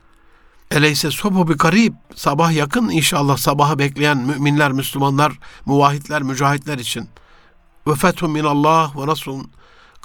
Eleyse 0.72 1.12
sobu 1.12 1.48
bir 1.48 1.58
garip, 1.58 1.94
sabah 2.15 2.51
yakın 2.51 2.89
inşallah 2.89 3.38
sabaha 3.38 3.80
bekleyen 3.80 4.18
müminler, 4.18 4.72
Müslümanlar, 4.72 5.39
muvahitler, 5.65 6.22
mücahitler 6.22 6.77
için. 6.77 7.10
Ve 7.88 7.96
fethun 7.96 8.32
minallah 8.32 8.98
ve 8.98 9.08
nasrun 9.08 9.51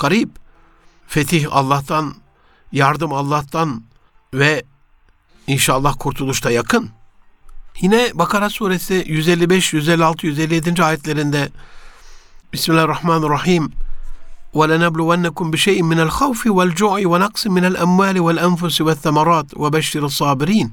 garip. 0.01 0.31
Fetih 1.07 1.47
Allah'tan, 1.51 2.15
yardım 2.73 3.13
Allah'tan 3.13 3.90
ve 4.34 4.64
inşallah 5.48 5.96
kurtuluş 6.00 6.44
da 6.44 6.52
yakın. 6.52 6.90
Yine 7.82 8.12
Bakara 8.14 8.50
suresi 8.50 9.04
155, 9.08 9.74
156, 9.74 10.28
157. 10.28 10.84
ayetlerinde 10.84 11.50
Bismillahirrahmanirrahim 12.54 13.72
وَلَنَبْلُوَنَّكُمْ 14.54 15.46
بِشَيْءٍ 15.54 15.80
مِنَ 15.92 16.00
الْخَوْفِ 16.08 16.42
وَالْجُوعِ 16.58 17.00
وَنَقْصٍ 17.12 17.44
مِنَ 17.58 17.66
الْأَمْوَالِ 17.72 18.16
وَالْأَنْفُسِ 18.26 18.76
وَالثَّمَرَاتِ 18.86 19.48
وَبَشِّرِ 19.64 20.02
الصَّابِرِينَ 20.10 20.70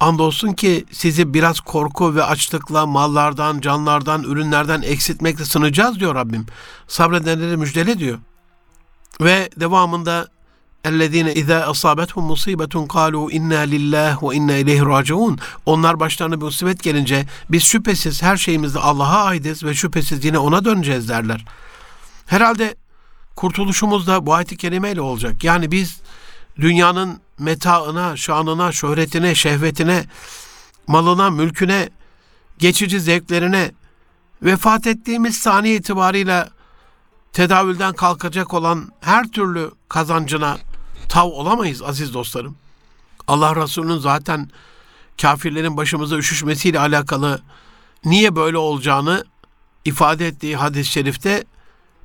Andolsun 0.00 0.52
ki 0.52 0.84
sizi 0.92 1.34
biraz 1.34 1.60
korku 1.60 2.14
ve 2.14 2.24
açlıkla, 2.24 2.86
mallardan, 2.86 3.60
canlardan, 3.60 4.22
ürünlerden 4.22 4.82
eksiltmekle 4.82 5.44
sınayacağız 5.44 6.00
diyor 6.00 6.14
Rabbim. 6.14 6.46
Sabredenleri 6.88 7.56
müjdele 7.56 7.98
diyor. 7.98 8.18
Ve 9.20 9.50
devamında 9.56 10.28
اَلَّذ۪ينَ 10.84 11.28
اِذَا 11.42 11.58
أَصَابَتْهُمْ 11.72 12.22
مُصِيبَةٌ 12.32 12.74
قَالُوا 12.96 13.26
اِنَّا 13.38 13.60
لِلّٰهِ 13.74 14.14
وَاِنَّا 14.14 14.54
اِلَيْهِ 14.62 14.80
رَاجِعُونَ 14.80 15.38
Onlar 15.66 16.00
başlarına 16.00 16.36
bir 16.36 16.44
musibet 16.44 16.82
gelince 16.82 17.26
biz 17.50 17.62
şüphesiz 17.62 18.22
her 18.22 18.36
şeyimizde 18.36 18.78
Allah'a 18.78 19.24
aitiz 19.24 19.64
ve 19.64 19.74
şüphesiz 19.74 20.24
yine 20.24 20.38
ona 20.38 20.64
döneceğiz 20.64 21.08
derler. 21.08 21.44
Herhalde 22.26 22.74
kurtuluşumuz 23.36 24.06
da 24.06 24.26
bu 24.26 24.34
ayet-i 24.34 24.56
kerimeyle 24.56 25.00
olacak. 25.00 25.44
Yani 25.44 25.70
biz 25.70 26.00
dünyanın 26.56 27.20
metaına, 27.38 28.16
şanına, 28.16 28.72
şöhretine, 28.72 29.34
şehvetine, 29.34 30.04
malına, 30.86 31.30
mülküne, 31.30 31.88
geçici 32.58 33.00
zevklerine 33.00 33.70
vefat 34.42 34.86
ettiğimiz 34.86 35.36
saniye 35.36 35.76
itibarıyla 35.76 36.48
tedavülden 37.32 37.92
kalkacak 37.92 38.54
olan 38.54 38.88
her 39.00 39.28
türlü 39.28 39.70
kazancına 39.88 40.58
tav 41.13 41.27
olamayız 41.27 41.81
aziz 41.81 42.13
dostlarım. 42.13 42.55
Allah 43.27 43.55
Resulü'nün 43.55 43.97
zaten 43.97 44.49
kafirlerin 45.21 45.77
başımıza 45.77 46.17
üşüşmesiyle 46.17 46.79
alakalı 46.79 47.41
niye 48.05 48.35
böyle 48.35 48.57
olacağını 48.57 49.25
ifade 49.85 50.27
ettiği 50.27 50.55
hadis-i 50.55 50.91
şerifte 50.91 51.43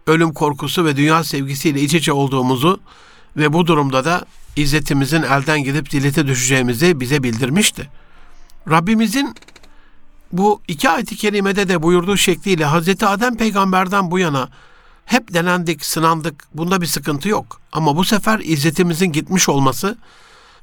ölüm 0.07 0.33
korkusu 0.33 0.85
ve 0.85 0.97
dünya 0.97 1.25
sevgisiyle 1.25 1.81
iç 1.81 1.95
içe 1.95 2.13
olduğumuzu 2.13 2.81
ve 3.37 3.53
bu 3.53 3.67
durumda 3.67 4.05
da 4.05 4.25
izzetimizin 4.57 5.23
elden 5.23 5.65
gidip 5.65 5.91
zillete 5.91 6.27
düşeceğimizi 6.27 7.01
bize 7.01 7.23
bildirmişti. 7.23 7.91
Rabbimizin 8.71 9.35
bu 10.33 10.61
iki 10.69 10.91
ayet-i 10.91 11.17
kerimede 11.17 11.69
de 11.69 11.83
buyurduğu 11.83 12.17
şekliyle 12.17 12.65
Hazreti 12.65 13.07
Adem 13.07 13.37
peygamberden 13.37 14.11
bu 14.11 14.19
yana 14.19 14.49
hep 15.09 15.35
denendik, 15.35 15.85
sınandık. 15.85 16.45
Bunda 16.55 16.81
bir 16.81 16.87
sıkıntı 16.87 17.29
yok. 17.29 17.61
Ama 17.73 17.97
bu 17.97 18.05
sefer 18.05 18.39
izzetimizin 18.39 19.13
gitmiş 19.13 19.49
olması 19.49 19.99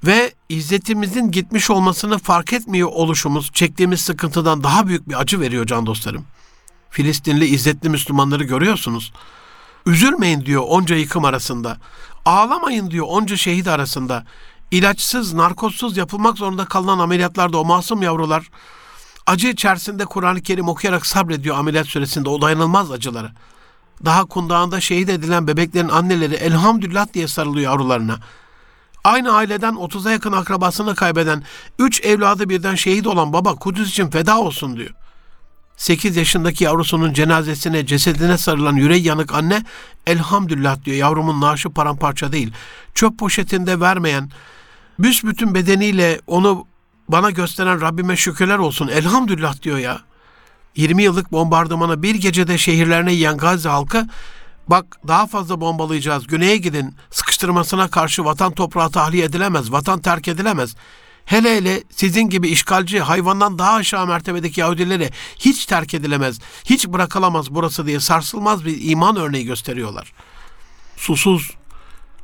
ve 0.06 0.34
izzetimizin 0.50 1.32
gitmiş 1.32 1.70
olmasını 1.70 2.18
fark 2.18 2.54
etmiyor 2.54 2.90
oluşumuz 2.92 3.52
çektiğimiz 3.54 4.02
sıkıntıdan 4.02 4.64
daha 4.64 4.88
büyük 4.88 5.10
bir 5.10 5.22
acı 5.22 5.40
veriyor 5.40 5.66
can 5.66 5.86
dostlarım. 5.86 6.26
Filistinli 6.90 7.46
izzetli 7.46 7.90
Müslümanları 7.90 8.44
görüyorsunuz. 8.44 9.14
Üzülmeyin 9.86 10.46
diyor 10.46 10.64
onca 10.68 10.96
yıkım 10.96 11.26
arasında. 11.26 11.78
Ağlamayın 12.26 12.92
diyor 12.92 13.06
onca 13.10 13.38
şehit 13.38 13.68
arasında. 13.68 14.26
İlaçsız, 14.72 15.34
narkozsuz 15.34 15.98
yapılmak 15.98 16.38
zorunda 16.38 16.66
kalınan 16.66 17.00
ameliyatlarda 17.00 17.58
o 17.58 17.66
masum 17.66 18.02
yavrular 18.02 18.50
acı 19.26 19.48
içerisinde 19.48 20.06
Kur'an-ı 20.06 20.42
Kerim 20.42 20.68
okuyarak 20.68 21.06
sabrediyor 21.06 21.58
ameliyat 21.58 21.88
süresinde 21.88 22.30
o 22.30 22.42
dayanılmaz 22.42 22.92
acıları. 22.92 23.32
Daha 24.06 24.26
kundağında 24.26 24.82
şehit 24.82 25.10
edilen 25.10 25.48
bebeklerin 25.48 25.90
anneleri 25.90 26.34
elhamdülillah 26.34 27.14
diye 27.14 27.28
sarılıyor 27.28 27.72
yavrularına. 27.72 28.20
Aynı 29.04 29.32
aileden 29.32 29.74
30'a 29.74 30.12
yakın 30.12 30.32
akrabasını 30.32 30.96
kaybeden, 30.96 31.44
3 31.80 32.02
evladı 32.02 32.50
birden 32.50 32.76
şehit 32.76 33.08
olan 33.08 33.34
baba 33.34 33.56
Kudüs 33.56 33.90
için 33.90 34.10
feda 34.10 34.40
olsun 34.40 34.78
diyor. 34.78 34.90
8 35.78 36.18
yaşındaki 36.18 36.64
yavrusunun 36.64 37.14
cenazesine, 37.14 37.86
cesedine 37.86 38.38
sarılan 38.38 38.76
yüreği 38.76 39.04
yanık 39.04 39.34
anne 39.34 39.64
elhamdülillah 40.08 40.86
diyor 40.86 40.98
yavrumun 40.98 41.42
naaşı 41.42 41.70
paramparça 41.70 42.32
değil. 42.32 42.54
Çöp 42.96 43.20
poşetinde 43.20 43.80
vermeyen, 43.80 44.32
büsbütün 45.00 45.56
bedeniyle 45.56 46.22
onu 46.28 46.68
bana 47.10 47.32
gösteren 47.32 47.82
Rabbime 47.82 48.16
şükürler 48.16 48.58
olsun 48.58 48.88
elhamdülillah 48.88 49.62
diyor 49.62 49.78
ya. 49.78 50.02
20 50.76 51.04
yıllık 51.04 51.32
bombardımanı 51.32 52.04
bir 52.04 52.16
gecede 52.16 52.58
şehirlerine 52.58 53.14
yiyen 53.14 53.38
Gazze 53.38 53.70
halkı 53.70 54.08
bak 54.68 54.98
daha 55.08 55.28
fazla 55.28 55.62
bombalayacağız 55.62 56.28
güneye 56.28 56.58
gidin 56.58 56.96
sıkıştırmasına 57.12 57.88
karşı 57.88 58.26
vatan 58.26 58.54
toprağı 58.54 58.92
tahliye 58.92 59.26
edilemez, 59.26 59.72
vatan 59.72 60.02
terk 60.02 60.28
edilemez. 60.28 60.76
Hele 61.26 61.58
hele 61.58 61.84
sizin 61.90 62.30
gibi 62.30 62.48
işgalci 62.48 63.00
hayvandan 63.00 63.60
daha 63.60 63.74
aşağı 63.74 64.08
mertebedeki 64.08 64.60
Yahudileri 64.60 65.10
hiç 65.40 65.66
terk 65.66 65.94
edilemez, 65.94 66.40
hiç 66.66 66.88
bırakılamaz 66.88 67.52
burası 67.52 67.86
diye 67.86 68.00
sarsılmaz 68.00 68.66
bir 68.66 68.92
iman 68.92 69.16
örneği 69.16 69.46
gösteriyorlar. 69.46 70.14
Susuz, 70.98 71.52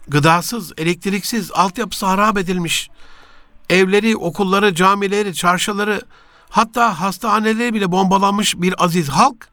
gıdasız, 0.08 0.74
elektriksiz, 0.78 1.52
altyapısı 1.52 2.06
harap 2.06 2.38
edilmiş, 2.38 2.90
evleri, 3.70 4.18
okulları, 4.18 4.76
camileri, 4.76 5.36
çarşıları, 5.36 6.02
hatta 6.52 7.02
hastaneleri 7.02 7.74
bile 7.74 7.92
bombalanmış 7.92 8.56
bir 8.58 8.84
aziz 8.84 9.10
halk 9.10 9.48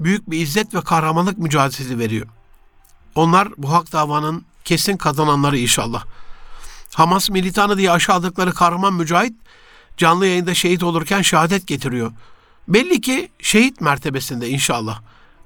büyük 0.00 0.30
bir 0.30 0.40
izzet 0.40 0.74
ve 0.74 0.80
kahramanlık 0.80 1.38
mücadelesi 1.38 1.98
veriyor. 1.98 2.26
Onlar 3.14 3.48
bu 3.56 3.72
hak 3.72 3.92
davanın 3.92 4.44
kesin 4.64 4.96
kazananları 4.96 5.58
inşallah. 5.58 6.04
Hamas 6.94 7.30
militanı 7.30 7.78
diye 7.78 7.90
aşağıladıkları 7.90 8.52
kahraman 8.52 8.94
mücahit 8.94 9.34
canlı 9.96 10.26
yayında 10.26 10.54
şehit 10.54 10.82
olurken 10.82 11.22
şehadet 11.22 11.66
getiriyor. 11.66 12.12
Belli 12.68 13.00
ki 13.00 13.30
şehit 13.38 13.80
mertebesinde 13.80 14.48
inşallah. 14.48 15.00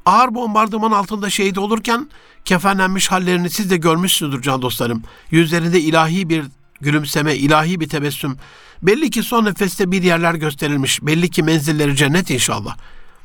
Ağır 0.07 0.35
bombardıman 0.35 0.93
altında 0.93 1.31
şehit 1.31 1.59
olurken 1.59 2.11
kefenlenmiş 2.45 3.11
hallerini 3.11 3.51
siz 3.51 3.71
de 3.71 3.77
görmüşsünüzdür 3.77 4.43
can 4.43 4.63
dostlarım. 4.63 5.03
Yüzlerinde 5.31 5.81
ilahi 5.81 6.29
bir 6.29 6.45
gülümseme, 6.81 7.37
ilahi 7.37 7.81
bir 7.81 7.89
tebessüm. 7.89 8.37
Belli 8.83 9.11
ki 9.11 9.23
son 9.23 9.45
nefeste 9.45 9.91
bir 9.91 10.03
yerler 10.03 10.35
gösterilmiş. 10.35 11.03
Belli 11.03 11.31
ki 11.31 11.43
menzilleri 11.43 11.97
cennet 11.97 12.31
inşallah. 12.31 12.77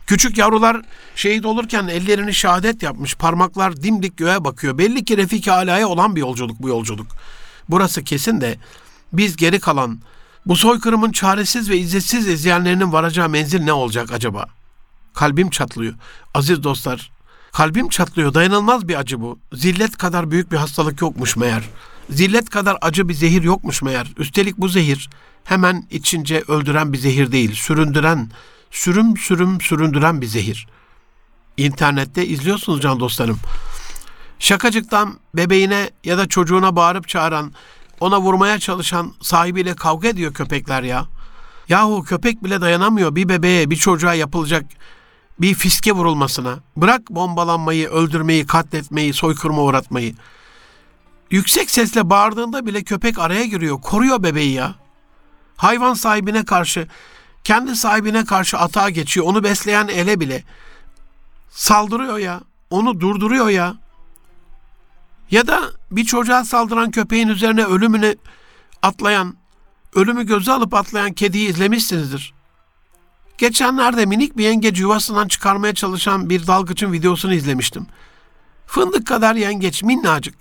Küçük 0.07 0.37
yavrular 0.37 0.81
şehit 1.15 1.45
olurken 1.45 1.87
ellerini 1.87 2.33
şehadet 2.33 2.83
yapmış. 2.83 3.15
Parmaklar 3.15 3.83
dimdik 3.83 4.17
göğe 4.17 4.43
bakıyor. 4.43 4.77
Belli 4.77 5.05
ki 5.05 5.17
Refik 5.17 5.47
Ala'ya 5.47 5.87
olan 5.87 6.15
bir 6.15 6.21
yolculuk 6.21 6.61
bu 6.61 6.69
yolculuk. 6.69 7.07
Burası 7.69 8.03
kesin 8.03 8.41
de 8.41 8.57
biz 9.13 9.35
geri 9.35 9.59
kalan 9.59 9.99
bu 10.45 10.55
soykırımın 10.55 11.11
çaresiz 11.11 11.69
ve 11.69 11.77
izzetsiz 11.77 12.27
izleyenlerinin 12.27 12.91
varacağı 12.91 13.29
menzil 13.29 13.63
ne 13.63 13.73
olacak 13.73 14.11
acaba? 14.11 14.45
Kalbim 15.13 15.49
çatlıyor. 15.49 15.93
Aziz 16.33 16.63
dostlar, 16.63 17.11
kalbim 17.51 17.89
çatlıyor. 17.89 18.33
Dayanılmaz 18.33 18.87
bir 18.87 18.95
acı 18.95 19.21
bu. 19.21 19.39
Zillet 19.53 19.97
kadar 19.97 20.31
büyük 20.31 20.51
bir 20.51 20.57
hastalık 20.57 21.01
yokmuş 21.01 21.35
meğer. 21.35 21.63
Zillet 22.09 22.49
kadar 22.49 22.77
acı 22.81 23.09
bir 23.09 23.13
zehir 23.13 23.43
yokmuş 23.43 23.81
meğer. 23.81 24.13
Üstelik 24.17 24.57
bu 24.57 24.69
zehir 24.69 25.09
hemen 25.45 25.87
içince 25.91 26.43
öldüren 26.47 26.93
bir 26.93 26.97
zehir 26.97 27.31
değil, 27.31 27.53
süründüren, 27.53 28.31
sürüm 28.71 29.17
sürüm 29.17 29.61
süründüren 29.61 30.21
bir 30.21 30.25
zehir. 30.25 30.67
İnternette 31.57 32.27
izliyorsunuz 32.27 32.81
can 32.81 32.99
dostlarım. 32.99 33.39
Şakacıktan 34.39 35.19
bebeğine 35.35 35.89
ya 36.03 36.17
da 36.17 36.27
çocuğuna 36.27 36.75
bağırıp 36.75 37.07
çağıran, 37.07 37.53
ona 37.99 38.21
vurmaya 38.21 38.59
çalışan 38.59 39.13
sahibiyle 39.21 39.75
kavga 39.75 40.07
ediyor 40.07 40.33
köpekler 40.33 40.83
ya. 40.83 41.05
Yahu 41.69 42.03
köpek 42.03 42.43
bile 42.43 42.61
dayanamıyor 42.61 43.15
bir 43.15 43.29
bebeğe, 43.29 43.69
bir 43.69 43.75
çocuğa 43.75 44.13
yapılacak 44.13 44.65
bir 45.39 45.53
fiske 45.53 45.91
vurulmasına. 45.91 46.59
Bırak 46.77 47.09
bombalanmayı, 47.09 47.89
öldürmeyi, 47.89 48.45
katletmeyi, 48.45 49.13
soykırıma 49.13 49.61
uğratmayı. 49.61 50.15
Yüksek 51.31 51.69
sesle 51.69 52.09
bağırdığında 52.09 52.65
bile 52.65 52.83
köpek 52.83 53.19
araya 53.19 53.45
giriyor, 53.45 53.81
koruyor 53.81 54.23
bebeği 54.23 54.53
ya. 54.53 54.84
Hayvan 55.57 55.93
sahibine 55.93 56.45
karşı, 56.45 56.87
kendi 57.43 57.75
sahibine 57.75 58.25
karşı 58.25 58.57
atağa 58.57 58.89
geçiyor. 58.89 59.25
Onu 59.25 59.43
besleyen 59.43 59.87
ele 59.87 60.19
bile 60.19 60.43
saldırıyor 61.49 62.17
ya. 62.17 62.41
Onu 62.69 62.99
durduruyor 62.99 63.49
ya. 63.49 63.75
Ya 65.31 65.47
da 65.47 65.61
bir 65.91 66.05
çocuğa 66.05 66.45
saldıran 66.45 66.91
köpeğin 66.91 67.27
üzerine 67.27 67.63
ölümünü 67.63 68.15
atlayan, 68.81 69.35
ölümü 69.95 70.25
göze 70.25 70.51
alıp 70.51 70.73
atlayan 70.73 71.13
kediyi 71.13 71.49
izlemişsinizdir. 71.49 72.33
Geçenlerde 73.37 74.05
minik 74.05 74.37
bir 74.37 74.43
yengeç 74.43 74.79
yuvasından 74.79 75.27
çıkarmaya 75.27 75.73
çalışan 75.73 76.29
bir 76.29 76.47
dalgıçın 76.47 76.91
videosunu 76.91 77.33
izlemiştim. 77.33 77.87
Fındık 78.67 79.07
kadar 79.07 79.35
yengeç 79.35 79.83
minnacık. 79.83 80.35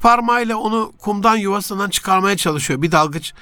Parmağıyla 0.00 0.56
onu 0.56 0.92
kumdan 0.98 1.36
yuvasından 1.36 1.90
çıkarmaya 1.90 2.36
çalışıyor 2.36 2.82
bir 2.82 2.92
dalgıç. 2.92 3.34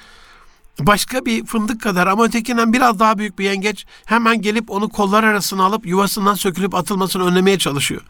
Başka 0.79 1.25
bir 1.25 1.45
fındık 1.45 1.81
kadar 1.81 2.07
ama 2.07 2.23
ötekinden 2.23 2.73
biraz 2.73 2.99
daha 2.99 3.17
büyük 3.17 3.39
bir 3.39 3.45
yengeç 3.45 3.85
hemen 4.05 4.41
gelip 4.41 4.71
onu 4.71 4.89
kollar 4.89 5.23
arasına 5.23 5.63
alıp 5.63 5.85
yuvasından 5.85 6.33
sökülüp 6.33 6.75
atılmasını 6.75 7.25
önlemeye 7.25 7.59
çalışıyor. 7.59 8.01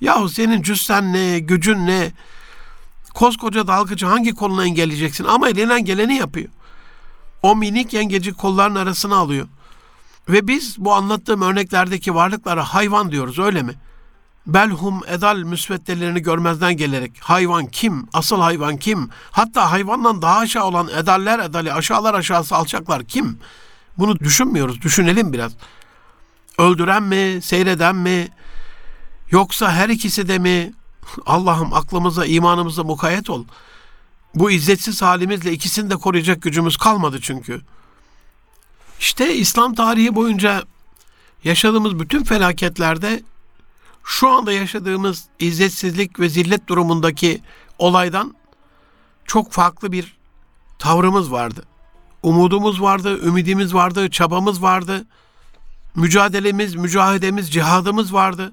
Yahu 0.00 0.28
senin 0.28 0.62
cüssen 0.62 1.12
ne, 1.12 1.38
gücün 1.38 1.86
ne? 1.86 2.12
Koskoca 3.14 3.66
dalgıcı 3.66 4.06
hangi 4.06 4.34
kolunu 4.34 4.64
engelleyeceksin? 4.64 5.24
Ama 5.24 5.48
elinden 5.48 5.84
geleni 5.84 6.14
yapıyor. 6.16 6.48
O 7.42 7.56
minik 7.56 7.92
yengeci 7.92 8.32
kolların 8.32 8.74
arasına 8.74 9.16
alıyor. 9.16 9.48
Ve 10.28 10.48
biz 10.48 10.76
bu 10.78 10.94
anlattığım 10.94 11.42
örneklerdeki 11.42 12.14
varlıklara 12.14 12.64
hayvan 12.64 13.12
diyoruz 13.12 13.38
öyle 13.38 13.62
mi? 13.62 13.74
Belhum 14.46 15.00
edal 15.08 15.36
müsveddelerini 15.36 16.22
görmezden 16.22 16.76
gelerek 16.76 17.12
hayvan 17.20 17.66
kim, 17.66 18.08
asıl 18.12 18.40
hayvan 18.40 18.76
kim, 18.76 19.10
hatta 19.30 19.70
hayvandan 19.70 20.22
daha 20.22 20.38
aşağı 20.38 20.64
olan 20.64 20.88
edaller 20.88 21.38
edali, 21.38 21.72
aşağılar 21.72 22.14
aşağısı 22.14 22.56
alçaklar 22.56 23.04
kim? 23.04 23.38
Bunu 23.98 24.18
düşünmüyoruz, 24.18 24.82
düşünelim 24.82 25.32
biraz. 25.32 25.52
Öldüren 26.58 27.02
mi, 27.02 27.42
seyreden 27.42 27.96
mi, 27.96 28.28
yoksa 29.30 29.72
her 29.72 29.88
ikisi 29.88 30.28
de 30.28 30.38
mi? 30.38 30.72
Allah'ım 31.26 31.74
aklımıza, 31.74 32.26
imanımıza 32.26 32.84
mukayyet 32.84 33.30
ol. 33.30 33.44
Bu 34.34 34.50
izzetsiz 34.50 35.02
halimizle 35.02 35.52
ikisini 35.52 35.90
de 35.90 35.96
koruyacak 35.96 36.42
gücümüz 36.42 36.76
kalmadı 36.76 37.18
çünkü. 37.22 37.60
İşte 39.00 39.34
İslam 39.34 39.74
tarihi 39.74 40.14
boyunca 40.14 40.62
yaşadığımız 41.44 41.98
bütün 41.98 42.24
felaketlerde 42.24 43.22
şu 44.04 44.28
anda 44.28 44.52
yaşadığımız 44.52 45.24
izzetsizlik 45.38 46.20
ve 46.20 46.28
zillet 46.28 46.68
durumundaki 46.68 47.40
olaydan 47.78 48.34
çok 49.24 49.52
farklı 49.52 49.92
bir 49.92 50.16
tavrımız 50.78 51.32
vardı. 51.32 51.64
Umudumuz 52.22 52.82
vardı, 52.82 53.26
ümidimiz 53.26 53.74
vardı, 53.74 54.10
çabamız 54.10 54.62
vardı. 54.62 55.04
Mücadelemiz, 55.94 56.74
mücahedemiz, 56.74 57.52
cihadımız 57.52 58.12
vardı. 58.12 58.52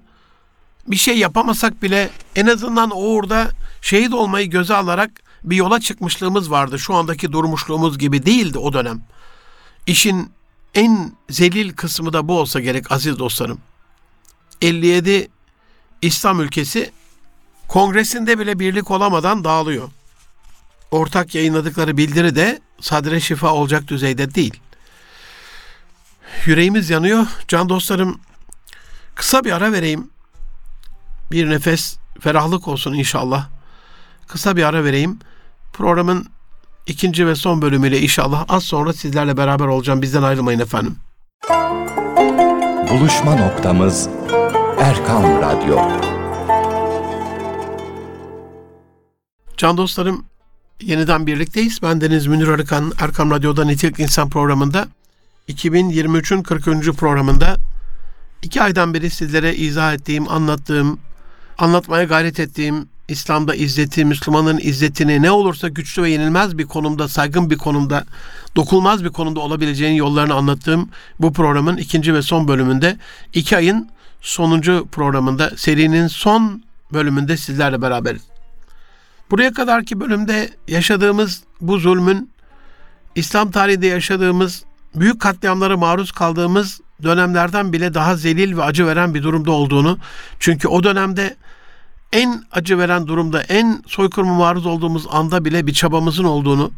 bir 0.88 0.96
şey 0.96 1.18
yapamasak 1.18 1.84
bile 1.84 2.10
en 2.36 2.48
azından 2.48 2.90
o 2.90 3.02
uğurda 3.02 3.52
şehit 3.82 4.14
olmayı 4.14 4.50
göze 4.50 4.76
alarak 4.76 5.12
bir 5.44 5.56
yola 5.56 5.80
çıkmışlığımız 5.80 6.52
vardı. 6.52 6.80
Şu 6.80 6.96
andaki 6.96 7.32
durmuşluğumuz 7.32 7.98
gibi 7.98 8.26
değildi 8.26 8.58
o 8.58 8.74
dönem. 8.74 9.02
İşin 9.88 10.32
en 10.76 11.12
zelil 11.30 11.74
kısmı 11.74 12.14
da 12.14 12.28
bu 12.28 12.40
olsa 12.40 12.60
gerek 12.60 12.92
aziz 12.92 13.20
dostlarım. 13.20 13.60
57 14.62 15.30
İslam 16.02 16.42
ülkesi 16.42 16.92
kongresinde 17.68 18.40
bile 18.40 18.60
birlik 18.60 18.92
olamadan 18.92 19.44
dağılıyor. 19.44 19.90
Ortak 20.92 21.36
yayınladıkları 21.36 21.98
bildiri 21.98 22.36
de 22.36 22.60
sadre 22.82 23.20
şifa 23.20 23.54
olacak 23.54 23.88
düzeyde 23.88 24.36
değil. 24.36 24.60
Yüreğimiz 26.46 26.90
yanıyor. 26.90 27.28
Can 27.48 27.70
dostlarım 27.70 28.20
kısa 29.16 29.44
bir 29.44 29.52
ara 29.52 29.72
vereyim. 29.72 30.10
Bir 31.32 31.50
nefes 31.50 31.98
ferahlık 32.20 32.68
olsun 32.68 32.94
inşallah. 32.94 33.48
Kısa 34.28 34.56
bir 34.56 34.64
ara 34.64 34.84
vereyim. 34.84 35.20
Programın 35.74 36.28
ikinci 36.88 37.28
ve 37.28 37.36
son 37.36 37.62
bölümüyle 37.62 38.02
inşallah 38.02 38.46
az 38.50 38.64
sonra 38.64 38.94
sizlerle 38.94 39.38
beraber 39.38 39.66
olacağım. 39.66 40.02
Bizden 40.02 40.24
ayrılmayın 40.24 40.60
efendim. 40.60 40.96
Buluşma 42.90 43.36
noktamız 43.36 44.10
Erkam 44.90 45.24
Radyo. 45.24 45.80
Can 49.58 49.78
dostlarım 49.78 50.26
yeniden 50.82 51.28
birlikteyiz. 51.28 51.80
Ben 51.82 52.02
Deniz 52.02 52.28
Münir 52.28 52.48
Arıkan 52.48 52.94
Erkam 53.00 53.32
Radyo'da 53.32 53.66
Nitelik 53.66 54.00
İnsan 54.00 54.30
programında 54.30 54.88
2023'ün 55.50 56.44
40. 56.44 56.98
programında 56.98 57.58
iki 58.44 58.62
aydan 58.62 58.94
beri 58.94 59.10
sizlere 59.10 59.56
izah 59.56 59.94
ettiğim, 59.94 60.30
anlattığım, 60.30 61.00
anlatmaya 61.58 62.04
gayret 62.04 62.40
ettiğim 62.40 62.90
İslam'da 63.08 63.56
izzeti, 63.56 64.06
Müslümanın 64.06 64.60
izzetini 64.62 65.22
ne 65.22 65.32
olursa 65.32 65.68
güçlü 65.68 66.04
ve 66.04 66.10
yenilmez 66.10 66.58
bir 66.58 66.66
konumda, 66.66 67.08
saygın 67.08 67.50
bir 67.50 67.58
konumda, 67.58 68.06
dokulmaz 68.56 69.04
bir 69.04 69.10
konumda 69.10 69.40
olabileceğin 69.40 69.96
yollarını 69.96 70.34
anlattığım 70.34 70.90
bu 71.20 71.34
programın 71.34 71.78
ikinci 71.78 72.14
ve 72.14 72.22
son 72.22 72.48
bölümünde 72.48 72.98
iki 73.34 73.58
ayın 73.58 73.90
sonuncu 74.22 74.88
programında 74.92 75.58
serinin 75.58 76.08
son 76.08 76.64
bölümünde 76.94 77.38
sizlerle 77.38 77.82
beraberiz. 77.82 78.22
Buraya 79.32 79.54
kadarki 79.54 80.00
bölümde 80.00 80.50
yaşadığımız 80.68 81.44
bu 81.62 81.78
zulmün 81.78 82.32
İslam 83.16 83.52
tarihinde 83.52 83.88
yaşadığımız 83.88 84.64
büyük 84.96 85.20
katliamlara 85.22 85.78
maruz 85.78 86.12
kaldığımız 86.12 86.82
dönemlerden 87.04 87.74
bile 87.74 87.94
daha 87.94 88.16
zelil 88.16 88.58
ve 88.58 88.64
acı 88.64 88.88
veren 88.88 89.14
bir 89.14 89.24
durumda 89.24 89.52
olduğunu 89.52 89.98
çünkü 90.40 90.68
o 90.68 90.84
dönemde 90.84 91.36
en 92.14 92.44
acı 92.52 92.78
veren 92.78 93.08
durumda, 93.08 93.42
en 93.42 93.84
soykırıma 93.88 94.34
maruz 94.34 94.66
olduğumuz 94.66 95.08
anda 95.12 95.46
bile 95.46 95.68
bir 95.68 95.74
çabamızın 95.74 96.24
olduğunu, 96.24 96.72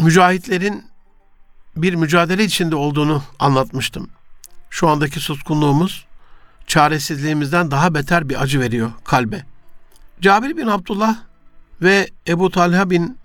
mücahitlerin 0.00 0.84
bir 1.76 1.94
mücadele 1.94 2.44
içinde 2.44 2.76
olduğunu 2.76 3.22
anlatmıştım. 3.38 4.08
Şu 4.70 4.88
andaki 4.88 5.20
suskunluğumuz 5.20 6.06
çaresizliğimizden 6.70 7.70
daha 7.70 7.94
beter 7.94 8.28
bir 8.28 8.42
acı 8.42 8.60
veriyor 8.60 8.90
kalbe. 9.04 9.42
Cabir 10.20 10.56
bin 10.56 10.66
Abdullah 10.66 11.16
ve 11.82 12.08
Ebu 12.28 12.50
Talha 12.50 12.90
bin 12.90 13.18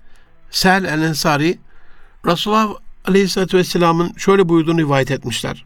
Sel 0.51 0.86
el-Ensari 0.86 1.60
Resulullah 2.25 2.69
Aleyhisselatü 3.05 3.58
Vesselam'ın 3.58 4.13
şöyle 4.17 4.49
buyurduğunu 4.49 4.79
rivayet 4.79 5.12
etmişler. 5.12 5.65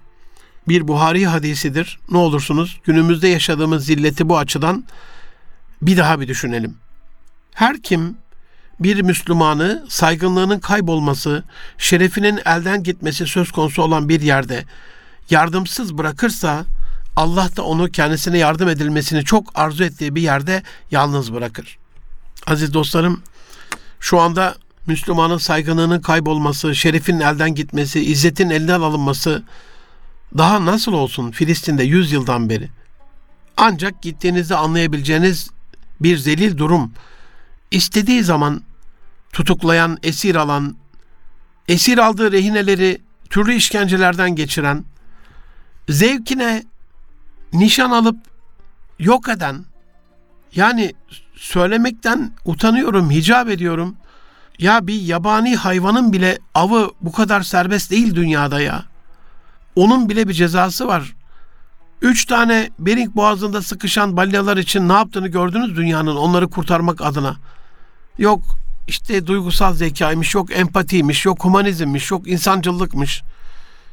Bir 0.67 0.87
Buhari 0.87 1.27
hadisidir. 1.27 1.99
Ne 2.11 2.17
olursunuz 2.17 2.81
günümüzde 2.83 3.27
yaşadığımız 3.27 3.85
zilleti 3.85 4.29
bu 4.29 4.37
açıdan 4.37 4.83
bir 5.81 5.97
daha 5.97 6.19
bir 6.19 6.27
düşünelim. 6.27 6.75
Her 7.53 7.81
kim 7.81 8.17
bir 8.79 9.01
Müslümanı 9.01 9.85
saygınlığının 9.89 10.59
kaybolması, 10.59 11.43
şerefinin 11.77 12.39
elden 12.45 12.83
gitmesi 12.83 13.27
söz 13.27 13.51
konusu 13.51 13.81
olan 13.81 14.09
bir 14.09 14.21
yerde 14.21 14.65
yardımsız 15.29 15.97
bırakırsa 15.97 16.65
Allah 17.19 17.49
da 17.55 17.63
onu 17.63 17.91
kendisine 17.91 18.37
yardım 18.37 18.69
edilmesini 18.69 19.23
çok 19.23 19.51
arzu 19.55 19.83
ettiği 19.83 20.15
bir 20.15 20.21
yerde 20.21 20.63
yalnız 20.91 21.33
bırakır. 21.33 21.77
Aziz 22.47 22.73
dostlarım, 22.73 23.23
şu 23.99 24.19
anda 24.19 24.55
Müslümanın 24.87 25.37
saygınlığının 25.37 26.01
kaybolması, 26.01 26.75
şerefin 26.75 27.19
elden 27.19 27.55
gitmesi, 27.55 28.05
izzetin 28.05 28.49
elinden 28.49 28.81
alınması 28.81 29.43
daha 30.37 30.65
nasıl 30.65 30.93
olsun 30.93 31.31
Filistin'de 31.31 31.83
100 31.83 32.11
yıldan 32.11 32.49
beri? 32.49 32.69
Ancak 33.57 34.01
gittiğinizde 34.01 34.55
anlayabileceğiniz 34.55 35.49
bir 35.99 36.17
zelil 36.17 36.57
durum. 36.57 36.93
İstediği 37.71 38.23
zaman 38.23 38.63
tutuklayan, 39.33 39.97
esir 40.03 40.35
alan, 40.35 40.75
esir 41.67 41.97
aldığı 41.97 42.31
rehineleri 42.31 43.01
türlü 43.29 43.53
işkencelerden 43.53 44.35
geçiren, 44.35 44.85
zevkine 45.89 46.63
nişan 47.53 47.91
alıp 47.91 48.17
yok 48.99 49.29
eden, 49.29 49.65
yani 50.55 50.93
söylemekten 51.35 52.31
utanıyorum, 52.45 53.11
hicap 53.11 53.49
ediyorum. 53.49 53.95
Ya 54.59 54.87
bir 54.87 55.01
yabani 55.01 55.55
hayvanın 55.55 56.13
bile 56.13 56.39
avı 56.55 56.91
bu 57.01 57.11
kadar 57.11 57.41
serbest 57.41 57.91
değil 57.91 58.15
dünyada 58.15 58.61
ya. 58.61 58.83
Onun 59.75 60.09
bile 60.09 60.27
bir 60.27 60.33
cezası 60.33 60.87
var. 60.87 61.15
Üç 62.01 62.25
tane 62.25 62.69
Bering 62.79 63.15
boğazında 63.15 63.61
sıkışan 63.61 64.17
balyalar 64.17 64.57
için 64.57 64.89
ne 64.89 64.93
yaptığını 64.93 65.27
gördünüz 65.27 65.75
dünyanın 65.75 66.15
onları 66.15 66.49
kurtarmak 66.49 67.01
adına. 67.01 67.35
Yok 68.17 68.41
işte 68.87 69.27
duygusal 69.27 69.73
zekaymış, 69.73 70.35
yok 70.35 70.51
empatiymiş, 70.51 71.25
yok 71.25 71.43
humanizmmiş, 71.43 72.11
yok 72.11 72.27
insancıllıkmış. 72.27 73.21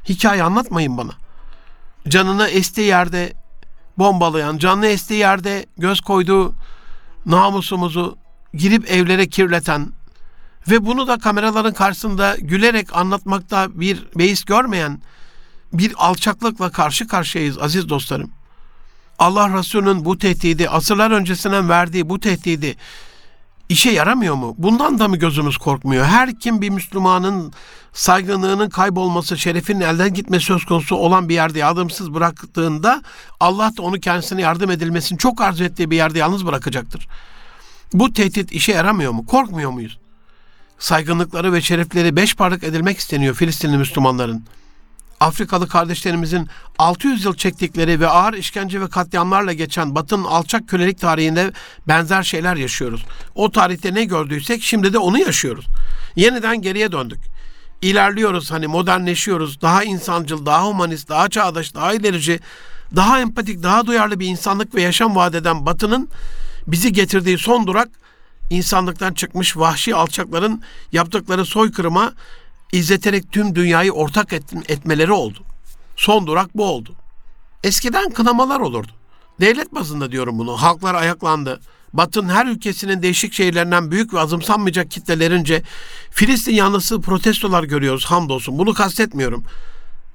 Hikaye 0.09 0.43
anlatmayın 0.43 0.99
bana. 0.99 1.13
Canını 2.09 2.49
estiği 2.49 2.87
yerde 2.87 3.33
bombalayan, 3.99 4.59
canlı 4.59 4.87
estiği 4.87 5.21
yerde 5.21 5.67
göz 5.79 6.01
koyduğu 6.01 6.55
namusumuzu 7.27 8.19
girip 8.55 8.91
evlere 8.91 9.27
kirleten 9.29 9.93
ve 10.71 10.87
bunu 10.87 11.09
da 11.09 11.19
kameraların 11.19 11.73
karşısında 11.73 12.37
gülerek 12.41 12.97
anlatmakta 12.97 13.81
bir 13.81 14.07
beis 14.17 14.45
görmeyen 14.45 15.01
bir 15.73 15.93
alçaklıkla 15.97 16.71
karşı 16.71 17.09
karşıyayız 17.09 17.59
aziz 17.59 17.89
dostlarım. 17.89 18.31
Allah 19.19 19.59
Resulü'nün 19.59 20.05
bu 20.05 20.19
tehdidi, 20.19 20.69
asırlar 20.69 21.11
öncesinden 21.11 21.69
verdiği 21.69 22.09
bu 22.09 22.21
tehdidi 22.21 22.77
işe 23.69 23.91
yaramıyor 23.91 24.35
mu? 24.35 24.55
Bundan 24.59 24.99
da 24.99 25.09
mı 25.09 25.17
gözümüz 25.17 25.59
korkmuyor? 25.59 26.05
Her 26.05 26.39
kim 26.39 26.61
bir 26.61 26.71
Müslümanın 26.71 27.53
saygınlığının 27.93 28.71
kaybolması, 28.71 29.39
şerefinin 29.39 29.81
elden 29.81 30.15
gitmesi 30.15 30.47
söz 30.47 30.65
konusu 30.65 30.97
olan 30.97 31.29
bir 31.29 31.35
yerde 31.35 31.59
yardımsız 31.59 32.15
bıraktığında 32.15 33.03
Allah 33.41 33.73
da 33.77 33.83
onu 33.83 34.01
kendisine 34.01 34.43
yardım 34.43 34.71
edilmesini 34.71 35.19
çok 35.19 35.41
arzu 35.41 35.65
ettiği 35.65 35.91
bir 35.91 35.97
yerde 35.97 36.19
yalnız 36.19 36.47
bırakacaktır. 36.47 37.09
Bu 37.93 38.13
tehdit 38.13 38.53
işe 38.53 38.73
yaramıyor 38.73 39.13
mu? 39.13 39.27
Korkmuyor 39.27 39.71
muyuz? 39.71 39.99
Saygınlıkları 40.79 41.53
ve 41.53 41.61
şerefleri 41.61 42.17
beş 42.17 42.37
parlık 42.37 42.65
edilmek 42.65 42.99
isteniyor 42.99 43.35
Filistinli 43.35 43.79
Müslümanların. 43.79 44.45
Afrikalı 45.21 45.69
kardeşlerimizin 45.69 46.49
600 46.79 47.25
yıl 47.25 47.35
çektikleri 47.35 48.01
ve 48.01 48.09
ağır 48.09 48.35
işkence 48.35 48.81
ve 48.81 48.89
katliamlarla 48.89 49.53
geçen 49.53 49.95
Batı'nın 49.95 50.25
alçak 50.25 50.69
kölelik 50.69 51.01
tarihinde 51.01 51.53
benzer 51.89 52.23
şeyler 52.23 52.57
yaşıyoruz. 52.57 53.05
O 53.35 53.51
tarihte 53.51 53.95
ne 53.95 54.05
gördüysek 54.05 54.63
şimdi 54.63 54.93
de 54.93 54.99
onu 54.99 55.19
yaşıyoruz. 55.19 55.67
Yeniden 56.17 56.63
geriye 56.63 56.93
döndük. 56.93 57.21
İlerliyoruz 57.83 58.51
hani 58.51 58.67
modernleşiyoruz. 58.67 59.61
Daha 59.61 59.85
insancıl, 59.85 60.47
daha 60.47 60.67
humanist, 60.67 61.09
daha 61.09 61.29
çağdaş, 61.29 61.75
daha 61.75 61.95
ilerici, 61.95 62.41
daha 62.97 63.21
empatik, 63.21 63.63
daha 63.63 63.87
duyarlı 63.87 64.21
bir 64.21 64.27
insanlık 64.27 64.75
ve 64.75 64.83
yaşam 64.83 65.17
vaat 65.17 65.35
eden 65.35 65.67
Batı'nın 65.67 66.09
bizi 66.67 66.93
getirdiği 66.93 67.39
son 67.39 67.67
durak 67.67 67.89
insanlıktan 68.51 69.15
çıkmış 69.15 69.57
vahşi 69.57 69.95
alçakların 69.95 70.63
yaptıkları 70.93 71.45
soykırıma 71.45 72.13
izleterek 72.73 73.33
tüm 73.33 73.55
dünyayı 73.55 73.93
ortak 73.93 74.33
etmeleri 74.69 75.13
oldu. 75.13 75.39
Son 75.97 76.27
durak 76.27 76.57
bu 76.57 76.65
oldu. 76.65 76.95
Eskiden 77.65 78.11
kınamalar 78.11 78.61
olurdu. 78.61 78.93
Devlet 79.41 79.75
bazında 79.75 80.13
diyorum 80.13 80.39
bunu. 80.39 80.57
Halklar 80.57 80.95
ayaklandı. 80.95 81.61
Batın 81.93 82.29
her 82.29 82.47
ülkesinin 82.47 83.03
değişik 83.03 83.33
şehirlerinden 83.33 83.91
büyük 83.91 84.15
ve 84.15 84.21
azımsanmayacak 84.21 84.91
kitlelerince 84.91 85.63
Filistin 86.11 86.55
yanlısı 86.55 87.01
protestolar 87.01 87.65
görüyoruz 87.65 88.05
hamdolsun. 88.05 88.59
Bunu 88.59 88.75
kastetmiyorum. 88.75 89.45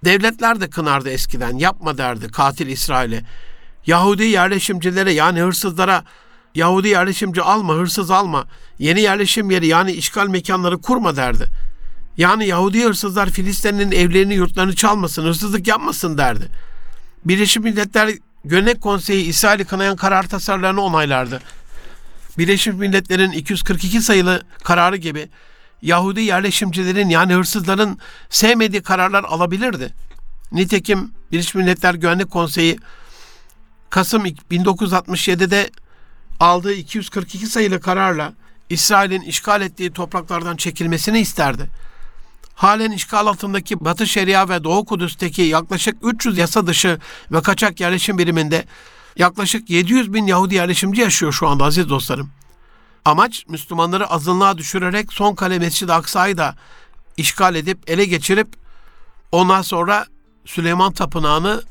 Devletler 0.06 0.62
de 0.62 0.70
kınardı 0.70 1.10
eskiden. 1.10 1.58
Yapma 1.58 1.98
derdi 1.98 2.28
katil 2.28 2.68
İsrail'e. 2.68 3.26
Yahudi 3.86 4.24
yerleşimcilere 4.24 5.14
yani 5.14 5.40
hırsızlara 5.40 6.04
Yahudi 6.56 6.88
yerleşimci 6.88 7.42
alma, 7.42 7.74
hırsız 7.74 8.12
alma. 8.12 8.46
Yeni 8.80 9.02
yerleşim 9.02 9.52
yeri 9.52 9.68
yani 9.68 9.92
işgal 9.92 10.28
mekanları 10.28 10.82
kurma 10.82 11.16
derdi. 11.16 11.46
Yani 12.18 12.48
Yahudi 12.48 12.84
hırsızlar 12.84 13.30
Filistin'in 13.30 13.92
evlerini 13.92 14.34
yurtlarını 14.34 14.76
çalmasın, 14.76 15.24
hırsızlık 15.24 15.68
yapmasın 15.68 16.18
derdi. 16.18 16.48
Birleşmiş 17.26 17.64
Milletler 17.66 18.10
Güvenlik 18.46 18.82
Konseyi 18.82 19.26
İsrail'i 19.26 19.66
kınayan 19.66 19.96
karar 19.96 20.24
tasarılarını 20.24 20.82
onaylardı. 20.82 21.42
Birleşmiş 22.38 22.76
Milletler'in 22.76 23.32
242 23.32 24.02
sayılı 24.02 24.44
kararı 24.64 24.98
gibi 24.98 25.30
Yahudi 25.82 26.22
yerleşimcilerin 26.22 27.10
yani 27.10 27.34
hırsızların 27.34 27.98
sevmediği 28.30 28.82
kararlar 28.82 29.24
alabilirdi. 29.24 29.94
Nitekim 30.52 31.12
Birleşmiş 31.32 31.56
Milletler 31.56 31.94
Güvenlik 31.94 32.32
Konseyi 32.32 32.80
Kasım 33.90 34.26
1967'de 34.26 35.70
aldığı 36.40 36.74
242 36.74 37.48
sayılı 37.48 37.82
kararla 37.82 38.34
İsrail'in 38.70 39.22
işgal 39.22 39.62
ettiği 39.62 39.92
topraklardan 39.92 40.56
çekilmesini 40.56 41.20
isterdi. 41.20 41.70
Halen 42.62 42.92
işgal 42.92 43.28
altındaki 43.28 43.86
Batı 43.86 44.08
Şeria 44.08 44.50
ve 44.50 44.64
Doğu 44.64 44.86
Kudüs'teki 44.86 45.42
yaklaşık 45.42 45.98
300 46.04 46.38
yasa 46.38 46.68
dışı 46.68 47.00
ve 47.32 47.42
kaçak 47.42 47.80
yerleşim 47.80 48.18
biriminde 48.18 48.66
yaklaşık 49.18 49.70
700 49.70 50.14
bin 50.14 50.26
Yahudi 50.26 50.56
yerleşimci 50.56 51.02
yaşıyor 51.02 51.32
şu 51.32 51.48
anda 51.48 51.64
aziz 51.64 51.90
dostlarım. 51.90 52.30
Amaç 53.06 53.46
Müslümanları 53.48 54.08
azınlığa 54.08 54.58
düşürerek 54.58 55.14
son 55.14 55.36
kale 55.36 55.60
Mescid-i 55.60 55.94
Aksa'yı 55.94 56.38
da 56.38 56.56
işgal 57.18 57.56
edip 57.56 57.90
ele 57.90 58.06
geçirip 58.06 58.48
ondan 59.32 59.62
sonra 59.62 60.06
Süleyman 60.46 60.94
Tapınağı'nı 60.94 61.64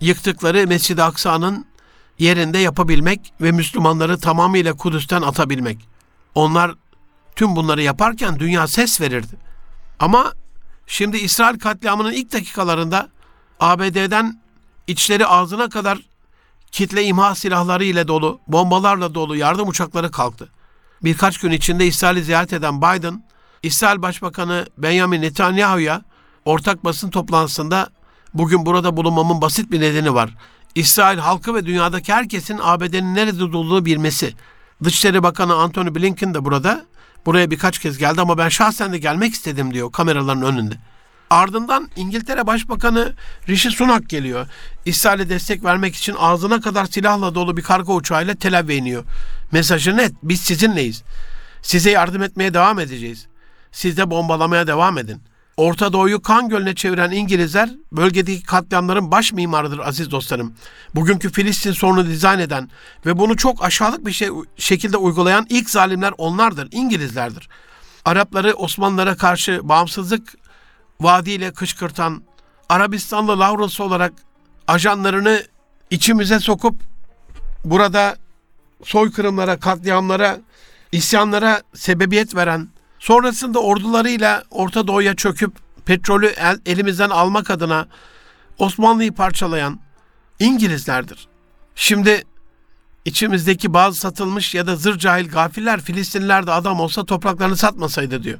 yıktıkları 0.00 0.66
Mescid-i 0.66 1.02
Aksa'nın 1.02 1.66
yerinde 2.18 2.58
yapabilmek 2.58 3.32
ve 3.40 3.52
Müslümanları 3.52 4.20
tamamıyla 4.20 4.72
Kudüs'ten 4.72 5.22
atabilmek. 5.22 5.88
Onlar 6.34 6.74
tüm 7.36 7.56
bunları 7.56 7.82
yaparken 7.82 8.38
dünya 8.38 8.66
ses 8.66 9.00
verirdi. 9.00 9.49
Ama 10.00 10.32
şimdi 10.86 11.16
İsrail 11.18 11.58
katliamının 11.58 12.12
ilk 12.12 12.32
dakikalarında 12.32 13.08
ABD'den 13.60 14.40
içleri 14.86 15.26
ağzına 15.26 15.68
kadar 15.68 15.98
kitle 16.72 17.04
imha 17.04 17.34
silahları 17.34 17.84
ile 17.84 18.08
dolu, 18.08 18.40
bombalarla 18.48 19.14
dolu 19.14 19.36
yardım 19.36 19.68
uçakları 19.68 20.10
kalktı. 20.10 20.48
Birkaç 21.04 21.38
gün 21.38 21.50
içinde 21.50 21.86
İsrail'i 21.86 22.24
ziyaret 22.24 22.52
eden 22.52 22.78
Biden, 22.82 23.24
İsrail 23.62 24.02
Başbakanı 24.02 24.66
Benjamin 24.78 25.22
Netanyahu'ya 25.22 26.02
ortak 26.44 26.84
basın 26.84 27.10
toplantısında 27.10 27.88
bugün 28.34 28.66
burada 28.66 28.96
bulunmamın 28.96 29.40
basit 29.40 29.70
bir 29.70 29.80
nedeni 29.80 30.14
var. 30.14 30.30
İsrail 30.74 31.18
halkı 31.18 31.54
ve 31.54 31.66
dünyadaki 31.66 32.12
herkesin 32.12 32.58
ABD'nin 32.62 33.14
nerede 33.14 33.44
olduğunu 33.44 33.84
bilmesi. 33.84 34.34
Dışişleri 34.84 35.22
Bakanı 35.22 35.54
Antony 35.54 35.94
Blinken 35.94 36.34
de 36.34 36.44
burada. 36.44 36.86
Buraya 37.26 37.50
birkaç 37.50 37.78
kez 37.78 37.98
geldi 37.98 38.20
ama 38.20 38.38
ben 38.38 38.48
şahsen 38.48 38.92
de 38.92 38.98
gelmek 38.98 39.32
istedim 39.32 39.74
diyor 39.74 39.92
kameraların 39.92 40.42
önünde. 40.42 40.74
Ardından 41.30 41.90
İngiltere 41.96 42.46
Başbakanı 42.46 43.12
Rishi 43.48 43.70
Sunak 43.70 44.08
geliyor. 44.08 44.46
İsrail'e 44.84 45.28
destek 45.28 45.64
vermek 45.64 45.96
için 45.96 46.16
ağzına 46.18 46.60
kadar 46.60 46.84
silahla 46.84 47.34
dolu 47.34 47.56
bir 47.56 47.62
kargo 47.62 47.94
uçağıyla 47.94 48.34
Tel 48.34 48.58
Aviv'e 48.58 48.76
iniyor. 48.76 49.04
Mesajı 49.52 49.96
net. 49.96 50.12
Biz 50.22 50.40
sizinleyiz. 50.40 51.02
Size 51.62 51.90
yardım 51.90 52.22
etmeye 52.22 52.54
devam 52.54 52.78
edeceğiz. 52.78 53.26
Siz 53.72 53.96
de 53.96 54.10
bombalamaya 54.10 54.66
devam 54.66 54.98
edin. 54.98 55.22
Orta 55.60 55.92
Doğu'yu 55.92 56.22
kan 56.22 56.48
gölüne 56.48 56.74
çeviren 56.74 57.10
İngilizler 57.10 57.70
bölgedeki 57.92 58.42
katliamların 58.42 59.10
baş 59.10 59.32
mimarıdır 59.32 59.78
aziz 59.78 60.10
dostlarım. 60.10 60.54
Bugünkü 60.94 61.32
Filistin 61.32 61.72
sorunu 61.72 62.06
dizayn 62.06 62.38
eden 62.38 62.70
ve 63.06 63.18
bunu 63.18 63.36
çok 63.36 63.64
aşağılık 63.64 64.06
bir 64.06 64.12
şey, 64.12 64.28
şekilde 64.56 64.96
uygulayan 64.96 65.46
ilk 65.48 65.70
zalimler 65.70 66.12
onlardır, 66.18 66.68
İngilizlerdir. 66.72 67.48
Arapları 68.04 68.54
Osmanlılara 68.54 69.16
karşı 69.16 69.60
bağımsızlık 69.62 70.34
vaadiyle 71.00 71.52
kışkırtan, 71.52 72.22
Arabistanlı 72.68 73.40
Lavrası 73.40 73.84
olarak 73.84 74.12
ajanlarını 74.66 75.42
içimize 75.90 76.40
sokup 76.40 76.74
burada 77.64 78.16
soykırımlara, 78.84 79.60
katliamlara, 79.60 80.38
isyanlara 80.92 81.62
sebebiyet 81.74 82.34
veren, 82.34 82.68
sonrasında 83.00 83.58
ordularıyla 83.58 84.44
Orta 84.50 84.86
Doğu'ya 84.86 85.16
çöküp 85.16 85.52
petrolü 85.84 86.26
el, 86.26 86.58
elimizden 86.66 87.10
almak 87.10 87.50
adına 87.50 87.86
Osmanlı'yı 88.58 89.12
parçalayan 89.12 89.80
İngilizlerdir. 90.38 91.28
Şimdi 91.74 92.24
içimizdeki 93.04 93.74
bazı 93.74 93.98
satılmış 93.98 94.54
ya 94.54 94.66
da 94.66 94.76
zır 94.76 94.98
cahil 94.98 95.28
gafiller 95.28 95.80
Filistinliler 95.80 96.46
de 96.46 96.52
adam 96.52 96.80
olsa 96.80 97.04
topraklarını 97.04 97.56
satmasaydı 97.56 98.22
diyor. 98.22 98.38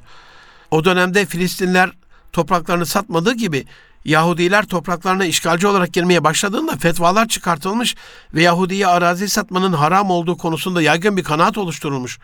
O 0.71 0.85
dönemde 0.85 1.25
Filistinliler 1.25 1.91
topraklarını 2.33 2.85
satmadığı 2.85 3.33
gibi 3.33 3.65
Yahudiler 4.05 4.65
topraklarına 4.65 5.25
işgalci 5.25 5.67
olarak 5.67 5.93
girmeye 5.93 6.23
başladığında 6.23 6.77
fetvalar 6.77 7.27
çıkartılmış 7.27 7.95
ve 8.33 8.41
Yahudi'ye 8.41 8.87
arazi 8.87 9.29
satmanın 9.29 9.73
haram 9.73 10.11
olduğu 10.11 10.37
konusunda 10.37 10.81
yaygın 10.81 11.17
bir 11.17 11.23
kanaat 11.23 11.57
oluşturulmuş. 11.57 12.19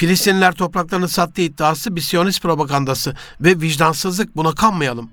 Filistinliler 0.00 0.52
topraklarını 0.52 1.08
sattığı 1.08 1.42
iddiası 1.42 1.96
bir 1.96 2.00
Siyonist 2.00 2.42
propagandası 2.42 3.16
ve 3.40 3.60
vicdansızlık 3.60 4.36
buna 4.36 4.54
kanmayalım. 4.54 5.10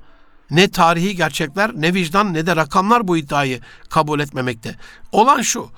Ne 0.52 0.72
tarihi 0.72 1.16
gerçekler 1.16 1.72
ne 1.76 1.94
vicdan 1.94 2.34
ne 2.34 2.46
de 2.46 2.56
rakamlar 2.56 3.08
bu 3.08 3.18
iddiayı 3.18 3.62
kabul 3.90 4.20
etmemekte. 4.20 4.76
Olan 5.12 5.42
şu, 5.42 5.70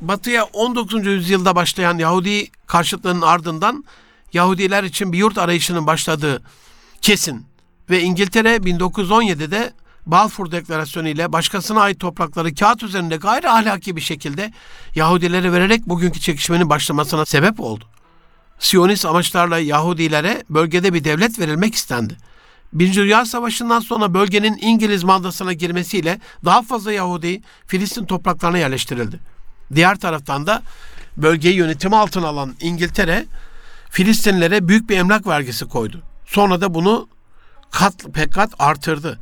Batı'ya 0.00 0.44
19. 0.44 1.06
yüzyılda 1.06 1.56
başlayan 1.56 1.98
Yahudi 1.98 2.50
karşıtlığının 2.66 3.22
ardından 3.22 3.84
Yahudiler 4.32 4.84
için 4.84 5.12
bir 5.12 5.18
yurt 5.18 5.38
arayışının 5.38 5.86
başladığı 5.86 6.42
kesin 7.02 7.46
ve 7.90 8.02
İngiltere 8.02 8.56
1917'de 8.56 9.72
Balfour 10.06 10.50
Deklarasyonu 10.50 11.08
ile 11.08 11.32
başkasına 11.32 11.80
ait 11.80 12.00
toprakları 12.00 12.54
kağıt 12.54 12.82
üzerinde 12.82 13.16
gayri 13.16 13.50
ahlaki 13.50 13.96
bir 13.96 14.00
şekilde 14.00 14.52
Yahudilere 14.94 15.52
vererek 15.52 15.88
bugünkü 15.88 16.20
çekişmenin 16.20 16.70
başlamasına 16.70 17.26
sebep 17.26 17.60
oldu. 17.60 17.84
Siyonist 18.58 19.06
amaçlarla 19.06 19.58
Yahudilere 19.58 20.44
bölgede 20.50 20.94
bir 20.94 21.04
devlet 21.04 21.38
verilmek 21.38 21.74
istendi. 21.74 22.16
Birinci 22.72 23.00
Dünya 23.00 23.24
Savaşı'ndan 23.24 23.80
sonra 23.80 24.14
bölgenin 24.14 24.58
İngiliz 24.60 25.04
mandasına 25.04 25.52
girmesiyle 25.52 26.20
daha 26.44 26.62
fazla 26.62 26.92
Yahudi 26.92 27.42
Filistin 27.66 28.04
topraklarına 28.04 28.58
yerleştirildi. 28.58 29.20
Diğer 29.74 29.98
taraftan 29.98 30.46
da 30.46 30.62
bölgeyi 31.16 31.54
yönetimi 31.54 31.96
altına 31.96 32.26
alan 32.26 32.54
İngiltere 32.60 33.26
Filistinlere 33.90 34.68
büyük 34.68 34.90
bir 34.90 34.96
emlak 34.96 35.26
vergisi 35.26 35.64
koydu. 35.64 36.02
Sonra 36.26 36.60
da 36.60 36.74
bunu 36.74 37.08
kat 37.70 37.94
pek 38.14 38.32
kat 38.32 38.50
artırdı. 38.58 39.18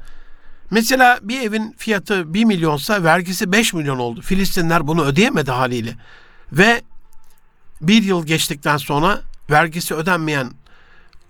Mesela 0.70 1.18
bir 1.22 1.40
evin 1.40 1.75
fiyatı 1.79 2.35
1 2.35 2.44
milyonsa 2.44 3.05
vergisi 3.05 3.53
5 3.53 3.75
milyon 3.75 3.99
oldu. 3.99 4.22
Filistinler 4.22 4.87
bunu 4.87 5.05
ödeyemedi 5.05 5.51
haliyle. 5.51 5.96
Ve 6.53 6.83
bir 7.81 8.03
yıl 8.03 8.27
geçtikten 8.27 8.77
sonra 8.77 9.21
vergisi 9.51 9.95
ödenmeyen 9.95 10.51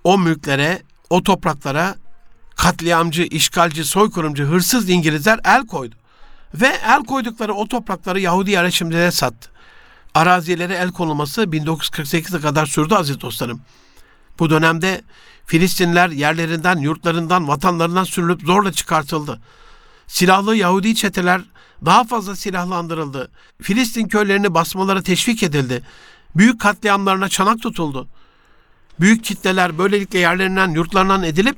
o 0.04 0.18
mülklere, 0.18 0.82
o 1.10 1.22
topraklara 1.22 1.94
katliamcı, 2.56 3.22
işgalci, 3.22 3.84
soykırımcı, 3.84 4.44
hırsız 4.44 4.90
İngilizler 4.90 5.40
el 5.44 5.66
koydu. 5.66 5.94
Ve 6.54 6.78
el 6.86 7.04
koydukları 7.04 7.54
o 7.54 7.68
toprakları 7.68 8.20
Yahudi 8.20 8.50
yerleşimcilere 8.50 9.10
sattı. 9.10 9.50
Arazilere 10.14 10.74
el 10.74 10.92
konulması 10.92 11.42
1948'e 11.42 12.40
kadar 12.40 12.66
sürdü 12.66 12.94
aziz 12.94 13.20
dostlarım. 13.20 13.60
Bu 14.38 14.50
dönemde 14.50 15.02
Filistinler 15.46 16.08
yerlerinden, 16.08 16.78
yurtlarından, 16.78 17.48
vatanlarından 17.48 18.04
sürülüp 18.04 18.42
zorla 18.42 18.72
çıkartıldı. 18.72 19.40
Silahlı 20.06 20.56
Yahudi 20.56 20.94
çeteler 20.94 21.40
daha 21.84 22.04
fazla 22.04 22.36
silahlandırıldı. 22.36 23.30
Filistin 23.62 24.08
köylerini 24.08 24.54
basmalara 24.54 25.02
teşvik 25.02 25.42
edildi. 25.42 25.82
Büyük 26.36 26.60
katliamlarına 26.60 27.28
çanak 27.28 27.62
tutuldu. 27.62 28.08
Büyük 29.00 29.24
kitleler 29.24 29.78
böylelikle 29.78 30.18
yerlerinden, 30.18 30.70
yurtlarından 30.70 31.22
edilip 31.22 31.56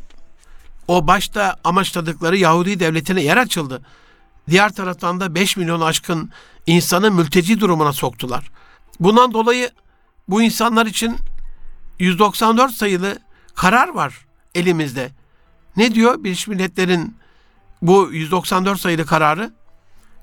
o 0.88 1.06
başta 1.06 1.56
amaçladıkları 1.64 2.36
Yahudi 2.36 2.80
devletine 2.80 3.22
yer 3.22 3.36
açıldı. 3.36 3.82
Diğer 4.50 4.72
taraftan 4.72 5.20
da 5.20 5.34
5 5.34 5.56
milyon 5.56 5.80
aşkın 5.80 6.30
insanı 6.66 7.10
mülteci 7.10 7.60
durumuna 7.60 7.92
soktular. 7.92 8.50
Bundan 9.00 9.32
dolayı 9.32 9.70
bu 10.28 10.42
insanlar 10.42 10.86
için 10.86 11.16
194 11.98 12.72
sayılı 12.72 13.18
karar 13.54 13.88
var 13.88 14.26
elimizde. 14.54 15.10
Ne 15.76 15.94
diyor 15.94 16.24
Birleşmiş 16.24 16.48
Milletler'in 16.48 17.16
bu 17.82 18.12
194 18.12 18.80
sayılı 18.80 19.06
kararı? 19.06 19.52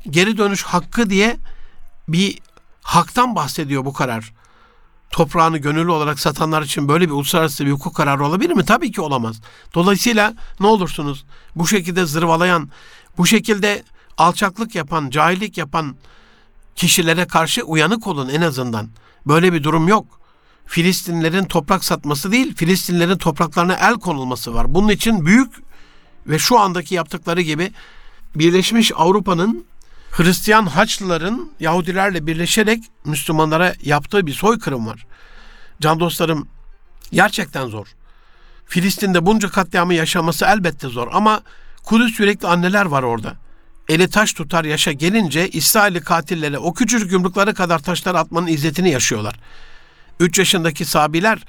Geri 0.09 0.37
dönüş 0.37 0.63
hakkı 0.63 1.09
diye 1.09 1.37
bir 2.07 2.39
haktan 2.81 3.35
bahsediyor 3.35 3.85
bu 3.85 3.93
karar. 3.93 4.33
Toprağını 5.11 5.57
gönüllü 5.57 5.91
olarak 5.91 6.19
satanlar 6.19 6.61
için 6.61 6.87
böyle 6.87 7.05
bir 7.05 7.11
uluslararası 7.11 7.65
bir 7.65 7.71
hukuk 7.71 7.95
kararı 7.95 8.25
olabilir 8.25 8.55
mi? 8.55 8.65
Tabii 8.65 8.91
ki 8.91 9.01
olamaz. 9.01 9.41
Dolayısıyla 9.73 10.33
ne 10.59 10.67
olursunuz 10.67 11.25
bu 11.55 11.67
şekilde 11.67 12.05
zırvalayan, 12.05 12.69
bu 13.17 13.25
şekilde 13.25 13.83
alçaklık 14.17 14.75
yapan, 14.75 15.09
cahillik 15.09 15.57
yapan 15.57 15.95
kişilere 16.75 17.27
karşı 17.27 17.63
uyanık 17.63 18.07
olun 18.07 18.29
en 18.29 18.41
azından. 18.41 18.89
Böyle 19.27 19.53
bir 19.53 19.63
durum 19.63 19.87
yok. 19.87 20.05
Filistinlerin 20.65 21.45
toprak 21.45 21.83
satması 21.85 22.31
değil, 22.31 22.55
Filistinlerin 22.55 23.17
topraklarına 23.17 23.73
el 23.73 23.93
konulması 23.93 24.53
var. 24.53 24.73
Bunun 24.73 24.89
için 24.89 25.25
büyük 25.25 25.53
ve 26.27 26.39
şu 26.39 26.59
andaki 26.59 26.95
yaptıkları 26.95 27.41
gibi 27.41 27.71
Birleşmiş 28.35 28.91
Avrupa'nın 28.95 29.65
Hristiyan 30.17 30.65
Haçlıların 30.65 31.51
Yahudilerle 31.59 32.27
birleşerek 32.27 32.83
Müslümanlara 33.05 33.73
yaptığı 33.83 34.27
bir 34.27 34.33
soykırım 34.33 34.87
var. 34.87 35.05
Can 35.81 35.99
dostlarım 35.99 36.47
gerçekten 37.11 37.67
zor. 37.67 37.87
Filistin'de 38.65 39.25
bunca 39.25 39.49
katliamı 39.49 39.93
yaşaması 39.93 40.45
elbette 40.45 40.87
zor 40.87 41.07
ama 41.11 41.41
Kudüs 41.83 42.19
yürekli 42.19 42.47
anneler 42.47 42.85
var 42.85 43.03
orada. 43.03 43.33
Eli 43.89 44.09
taş 44.09 44.33
tutar 44.33 44.65
yaşa 44.65 44.91
gelince 44.91 45.49
İsrailli 45.49 46.01
katillere 46.01 46.57
o 46.57 46.73
küçücük 46.73 47.11
yumrukları 47.11 47.53
kadar 47.53 47.79
taşlar 47.79 48.15
atmanın 48.15 48.47
izzetini 48.47 48.89
yaşıyorlar. 48.89 49.35
3 50.19 50.39
yaşındaki 50.39 50.85
sabiler 50.85 51.45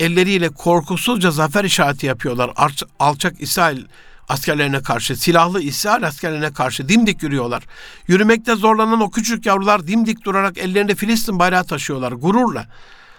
elleriyle 0.00 0.48
korkusuzca 0.48 1.30
zafer 1.30 1.64
işareti 1.64 2.06
yapıyorlar. 2.06 2.50
Alç- 2.56 2.84
alçak 2.98 3.40
İsrail 3.40 3.84
askerlerine 4.28 4.82
karşı, 4.82 5.16
silahlı 5.16 5.62
İsrail 5.62 6.06
askerlerine 6.06 6.52
karşı 6.52 6.88
dimdik 6.88 7.22
yürüyorlar. 7.22 7.62
Yürümekte 8.06 8.54
zorlanan 8.54 9.00
o 9.00 9.10
küçük 9.10 9.46
yavrular 9.46 9.86
dimdik 9.86 10.24
durarak 10.24 10.58
ellerinde 10.58 10.94
Filistin 10.94 11.38
bayrağı 11.38 11.64
taşıyorlar 11.64 12.12
gururla. 12.12 12.66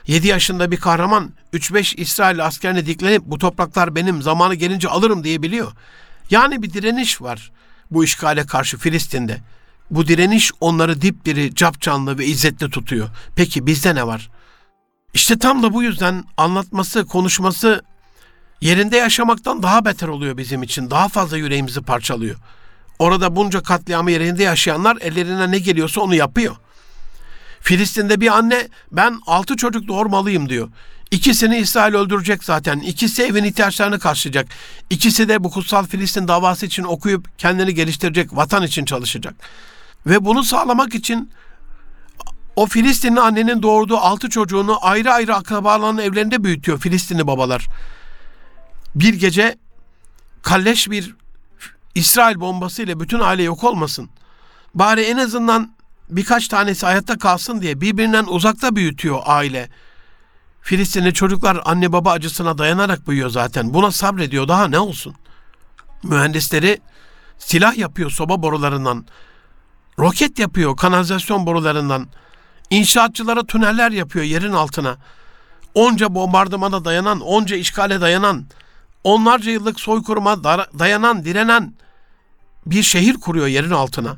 7 0.08 0.28
yaşında 0.28 0.72
bir 0.72 0.78
kahraman 0.78 1.32
3-5 1.54 1.96
İsrail 1.96 2.46
askerine 2.46 2.86
diklenip 2.86 3.22
bu 3.26 3.38
topraklar 3.38 3.96
benim 3.96 4.22
zamanı 4.22 4.56
gelince 4.56 4.90
alırım 4.90 5.24
diyebiliyor. 5.24 5.72
Yani 6.30 6.62
bir 6.64 6.74
direniş 6.74 7.22
var 7.22 7.52
bu 7.92 8.04
işgale 8.04 8.46
karşı 8.46 8.78
Filistin'de. 8.78 9.38
Bu 9.92 10.08
direniş 10.08 10.52
onları 10.62 11.02
dipdiri, 11.02 11.56
capcanlı 11.56 12.18
ve 12.18 12.26
izzetli 12.26 12.70
tutuyor. 12.70 13.10
Peki 13.36 13.66
bizde 13.66 13.96
ne 13.96 14.08
var? 14.08 14.30
İşte 15.14 15.40
tam 15.40 15.64
da 15.64 15.74
bu 15.74 15.84
yüzden 15.84 16.24
anlatması, 16.38 17.06
konuşması 17.06 17.82
yerinde 18.62 18.98
yaşamaktan 18.98 19.64
daha 19.64 19.86
beter 19.86 20.08
oluyor 20.08 20.38
bizim 20.38 20.64
için. 20.64 20.92
Daha 20.92 21.08
fazla 21.08 21.38
yüreğimizi 21.38 21.82
parçalıyor. 21.82 22.36
Orada 23.00 23.36
bunca 23.36 23.64
katliamı 23.64 24.12
yerinde 24.12 24.44
yaşayanlar 24.44 24.98
ellerine 25.02 25.52
ne 25.52 25.60
geliyorsa 25.60 26.02
onu 26.02 26.16
yapıyor. 26.16 26.56
Filistin'de 27.62 28.22
bir 28.22 28.38
anne 28.38 28.68
ben 28.92 29.20
altı 29.26 29.56
çocuk 29.56 29.88
doğurmalıyım 29.88 30.50
diyor. 30.50 30.70
İkisini 31.12 31.58
İsrail 31.58 31.94
öldürecek 31.94 32.44
zaten. 32.44 32.80
İkisi 32.80 33.24
evin 33.24 33.44
ihtiyaçlarını 33.44 34.00
karşılayacak. 34.00 34.48
İkisi 34.90 35.30
de 35.30 35.44
bu 35.44 35.52
kutsal 35.52 35.86
Filistin 35.86 36.28
davası 36.28 36.66
için 36.66 36.84
okuyup 36.84 37.40
kendini 37.40 37.74
geliştirecek, 37.74 38.36
vatan 38.36 38.64
için 38.64 38.86
çalışacak. 38.86 39.36
Ve 40.06 40.26
bunu 40.26 40.44
sağlamak 40.44 40.96
için 40.96 41.32
o 42.56 42.68
Filistinli 42.68 43.20
annenin 43.20 43.62
doğurduğu 43.62 43.98
altı 43.98 44.30
çocuğunu 44.30 44.78
ayrı 44.82 45.12
ayrı 45.12 45.36
akrabalarının 45.36 46.02
evlerinde 46.02 46.44
büyütüyor 46.44 46.80
Filistinli 46.80 47.28
babalar. 47.28 47.68
Bir 48.96 49.14
gece 49.14 49.58
kalleş 50.42 50.90
bir 50.90 51.16
İsrail 51.96 52.40
bombası 52.40 52.84
ile 52.84 53.00
bütün 53.00 53.20
aile 53.20 53.44
yok 53.44 53.64
olmasın. 53.64 54.10
Bari 54.76 55.02
en 55.02 55.18
azından 55.18 55.74
birkaç 56.10 56.48
tanesi 56.48 56.86
hayatta 56.86 57.18
kalsın 57.18 57.62
diye 57.62 57.82
birbirinden 57.82 58.26
uzakta 58.26 58.76
büyütüyor 58.76 59.20
aile. 59.26 59.70
Filistinli 60.62 61.14
çocuklar 61.14 61.62
anne 61.66 61.92
baba 61.92 62.12
acısına 62.12 62.58
dayanarak 62.58 63.08
büyüyor 63.08 63.30
zaten. 63.30 63.74
Buna 63.74 63.92
sabrediyor 63.92 64.48
daha 64.48 64.68
ne 64.68 64.80
olsun. 64.80 65.16
Mühendisleri 66.04 66.82
silah 67.38 67.78
yapıyor 67.78 68.10
soba 68.12 68.42
borularından. 68.42 69.06
Roket 70.00 70.40
yapıyor 70.40 70.78
kanalizasyon 70.78 71.46
borularından. 71.46 72.08
İnşaatçılara 72.70 73.44
tüneller 73.44 73.92
yapıyor 73.92 74.26
yerin 74.26 74.54
altına. 74.54 74.98
Onca 75.74 76.16
bombardımana 76.16 76.86
dayanan, 76.86 77.20
onca 77.20 77.56
işgale 77.56 78.02
dayanan, 78.02 78.46
onlarca 79.04 79.52
yıllık 79.52 79.80
soykırıma 79.80 80.44
da- 80.44 80.68
dayanan, 80.80 81.26
direnen 81.26 81.74
bir 82.66 82.84
şehir 82.84 83.14
kuruyor 83.14 83.48
yerin 83.48 83.72
altına. 83.72 84.18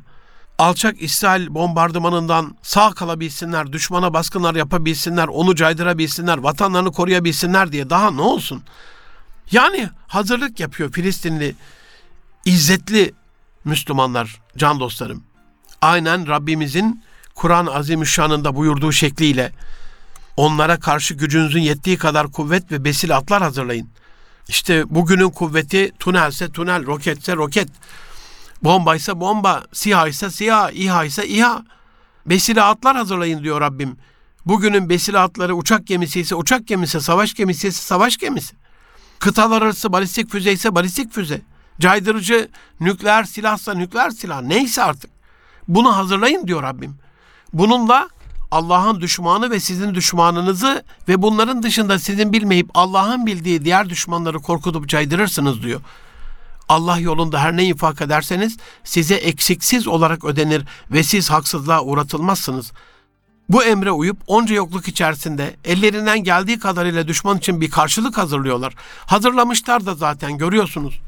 Alçak 0.58 1.02
İsrail 1.02 1.54
bombardımanından 1.54 2.56
sağ 2.62 2.90
kalabilsinler, 2.90 3.72
düşmana 3.72 4.14
baskınlar 4.14 4.54
yapabilsinler, 4.54 5.28
onu 5.28 5.54
caydırabilsinler, 5.54 6.38
vatanlarını 6.38 6.92
koruyabilsinler 6.92 7.72
diye 7.72 7.90
daha 7.90 8.10
ne 8.10 8.20
olsun? 8.22 8.62
Yani 9.50 9.88
hazırlık 10.08 10.60
yapıyor 10.60 10.92
Filistinli 10.92 11.54
izzetli 12.44 13.12
Müslümanlar, 13.64 14.40
can 14.56 14.80
dostlarım. 14.80 15.24
Aynen 15.82 16.28
Rabbimizin 16.28 17.02
Kur'an-ı 17.34 17.74
Azimüşşan'ında 17.74 18.56
buyurduğu 18.56 18.92
şekliyle 18.92 19.52
onlara 20.36 20.80
karşı 20.80 21.14
gücünüzün 21.14 21.60
yettiği 21.60 21.98
kadar 21.98 22.32
kuvvet 22.32 22.72
ve 22.72 22.84
besil 22.84 23.16
atlar 23.16 23.42
hazırlayın. 23.42 23.88
İşte 24.48 24.94
bugünün 24.94 25.30
kuvveti 25.30 25.92
tünelse 25.98 26.52
tünel, 26.52 26.86
roketse 26.86 27.36
roket, 27.36 27.68
bombaysa 28.62 29.20
bomba, 29.20 29.62
SİHA 29.72 30.08
ise 30.08 30.30
SİHA, 30.30 30.70
İHA 30.70 31.04
ise 31.04 31.28
İHA. 31.28 31.62
Besile 32.26 32.62
atlar 32.62 32.96
hazırlayın 32.96 33.42
diyor 33.42 33.60
Rabbim. 33.60 33.96
Bugünün 34.46 34.88
besile 34.88 35.18
atları 35.18 35.54
uçak 35.54 35.86
gemisi 35.86 36.20
ise 36.20 36.34
uçak 36.34 36.66
gemisi, 36.66 37.00
savaş 37.00 37.34
gemisi 37.34 37.68
ise 37.68 37.82
savaş 37.82 38.16
gemisi. 38.16 38.56
Kıtalar 39.18 39.62
arası 39.62 39.92
balistik 39.92 40.30
füze 40.30 40.52
ise 40.52 40.74
balistik 40.74 41.12
füze. 41.12 41.42
Caydırıcı 41.80 42.48
nükleer 42.80 43.24
silahsa 43.24 43.74
nükleer 43.74 44.10
silah 44.10 44.42
neyse 44.42 44.82
artık. 44.82 45.10
Bunu 45.68 45.96
hazırlayın 45.96 46.46
diyor 46.46 46.62
Rabbim. 46.62 46.96
Bununla 47.52 48.08
Allah'ın 48.52 49.00
düşmanı 49.00 49.50
ve 49.50 49.60
sizin 49.60 49.94
düşmanınızı 49.94 50.82
ve 51.08 51.22
bunların 51.22 51.62
dışında 51.62 51.98
sizin 51.98 52.32
bilmeyip 52.32 52.70
Allah'ın 52.74 53.26
bildiği 53.26 53.64
diğer 53.64 53.90
düşmanları 53.90 54.38
korkutup 54.38 54.88
caydırırsınız 54.88 55.62
diyor. 55.62 55.80
Allah 56.68 56.98
yolunda 56.98 57.40
her 57.40 57.56
ne 57.56 57.64
infak 57.64 58.02
ederseniz 58.02 58.56
size 58.84 59.14
eksiksiz 59.14 59.88
olarak 59.88 60.24
ödenir 60.24 60.64
ve 60.90 61.02
siz 61.02 61.30
haksızlığa 61.30 61.82
uğratılmazsınız. 61.82 62.72
Bu 63.48 63.64
emre 63.64 63.90
uyup 63.90 64.16
onca 64.26 64.54
yokluk 64.54 64.88
içerisinde 64.88 65.56
ellerinden 65.64 66.24
geldiği 66.24 66.58
kadarıyla 66.58 67.08
düşman 67.08 67.38
için 67.38 67.60
bir 67.60 67.70
karşılık 67.70 68.18
hazırlıyorlar. 68.18 68.74
Hazırlamışlar 69.06 69.86
da 69.86 69.94
zaten 69.94 70.38
görüyorsunuz. 70.38 71.00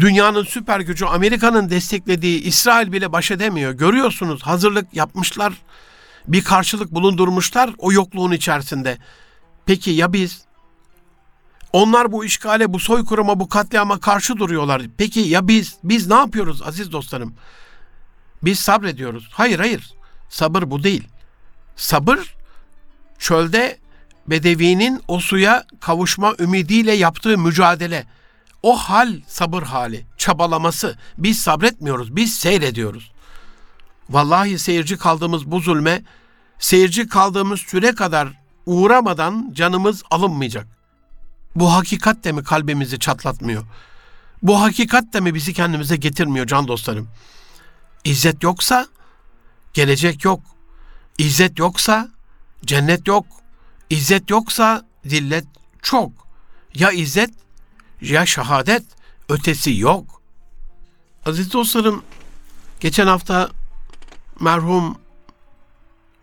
Dünyanın 0.00 0.44
süper 0.44 0.80
gücü 0.80 1.04
Amerika'nın 1.04 1.70
desteklediği 1.70 2.42
İsrail 2.42 2.92
bile 2.92 3.12
baş 3.12 3.30
edemiyor. 3.30 3.72
Görüyorsunuz 3.72 4.42
hazırlık 4.42 4.94
yapmışlar. 4.94 5.52
Bir 6.28 6.44
karşılık 6.44 6.90
bulundurmuşlar 6.90 7.70
o 7.78 7.92
yokluğun 7.92 8.32
içerisinde. 8.32 8.98
Peki 9.66 9.90
ya 9.90 10.12
biz? 10.12 10.44
Onlar 11.72 12.12
bu 12.12 12.24
işgale, 12.24 12.72
bu 12.72 12.78
soykırıma, 12.78 13.40
bu 13.40 13.48
katliama 13.48 14.00
karşı 14.00 14.36
duruyorlar. 14.36 14.82
Peki 14.98 15.20
ya 15.20 15.48
biz? 15.48 15.76
Biz 15.84 16.06
ne 16.06 16.14
yapıyoruz 16.14 16.62
aziz 16.62 16.92
dostlarım? 16.92 17.34
Biz 18.42 18.60
sabrediyoruz. 18.60 19.28
Hayır 19.32 19.58
hayır. 19.58 19.94
Sabır 20.28 20.70
bu 20.70 20.82
değil. 20.82 21.08
Sabır 21.76 22.34
çölde 23.18 23.78
bedevinin 24.26 25.02
o 25.08 25.20
suya 25.20 25.64
kavuşma 25.80 26.34
ümidiyle 26.38 26.92
yaptığı 26.92 27.38
mücadele. 27.38 28.06
O 28.66 28.76
hal 28.76 29.20
sabır 29.26 29.62
hali, 29.62 30.06
çabalaması. 30.16 30.98
Biz 31.18 31.40
sabretmiyoruz, 31.40 32.16
biz 32.16 32.34
seyrediyoruz. 32.38 33.12
Vallahi 34.10 34.58
seyirci 34.58 34.96
kaldığımız 34.96 35.50
bu 35.50 35.60
zulme, 35.60 36.02
seyirci 36.58 37.08
kaldığımız 37.08 37.60
süre 37.60 37.94
kadar 37.94 38.28
uğramadan 38.66 39.50
canımız 39.52 40.02
alınmayacak. 40.10 40.66
Bu 41.56 41.72
hakikat 41.72 42.24
de 42.24 42.32
mi 42.32 42.44
kalbimizi 42.44 42.98
çatlatmıyor? 42.98 43.64
Bu 44.42 44.60
hakikat 44.60 45.12
de 45.12 45.20
mi 45.20 45.34
bizi 45.34 45.52
kendimize 45.52 45.96
getirmiyor 45.96 46.46
can 46.46 46.68
dostlarım? 46.68 47.08
İzzet 48.04 48.42
yoksa 48.42 48.86
gelecek 49.72 50.24
yok. 50.24 50.40
İzzet 51.18 51.58
yoksa 51.58 52.08
cennet 52.64 53.08
yok. 53.08 53.26
İzzet 53.90 54.30
yoksa 54.30 54.86
zillet 55.04 55.46
çok. 55.82 56.12
Ya 56.74 56.90
izzet 56.90 57.45
ya 58.00 58.26
şehadet 58.26 58.84
ötesi 59.28 59.76
yok. 59.76 60.22
Aziz 61.26 61.52
dostlarım 61.52 62.02
geçen 62.80 63.06
hafta 63.06 63.50
merhum 64.40 64.98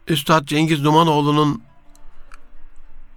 Üstad 0.08 0.46
Cengiz 0.46 0.82
Numanoğlu'nun 0.82 1.64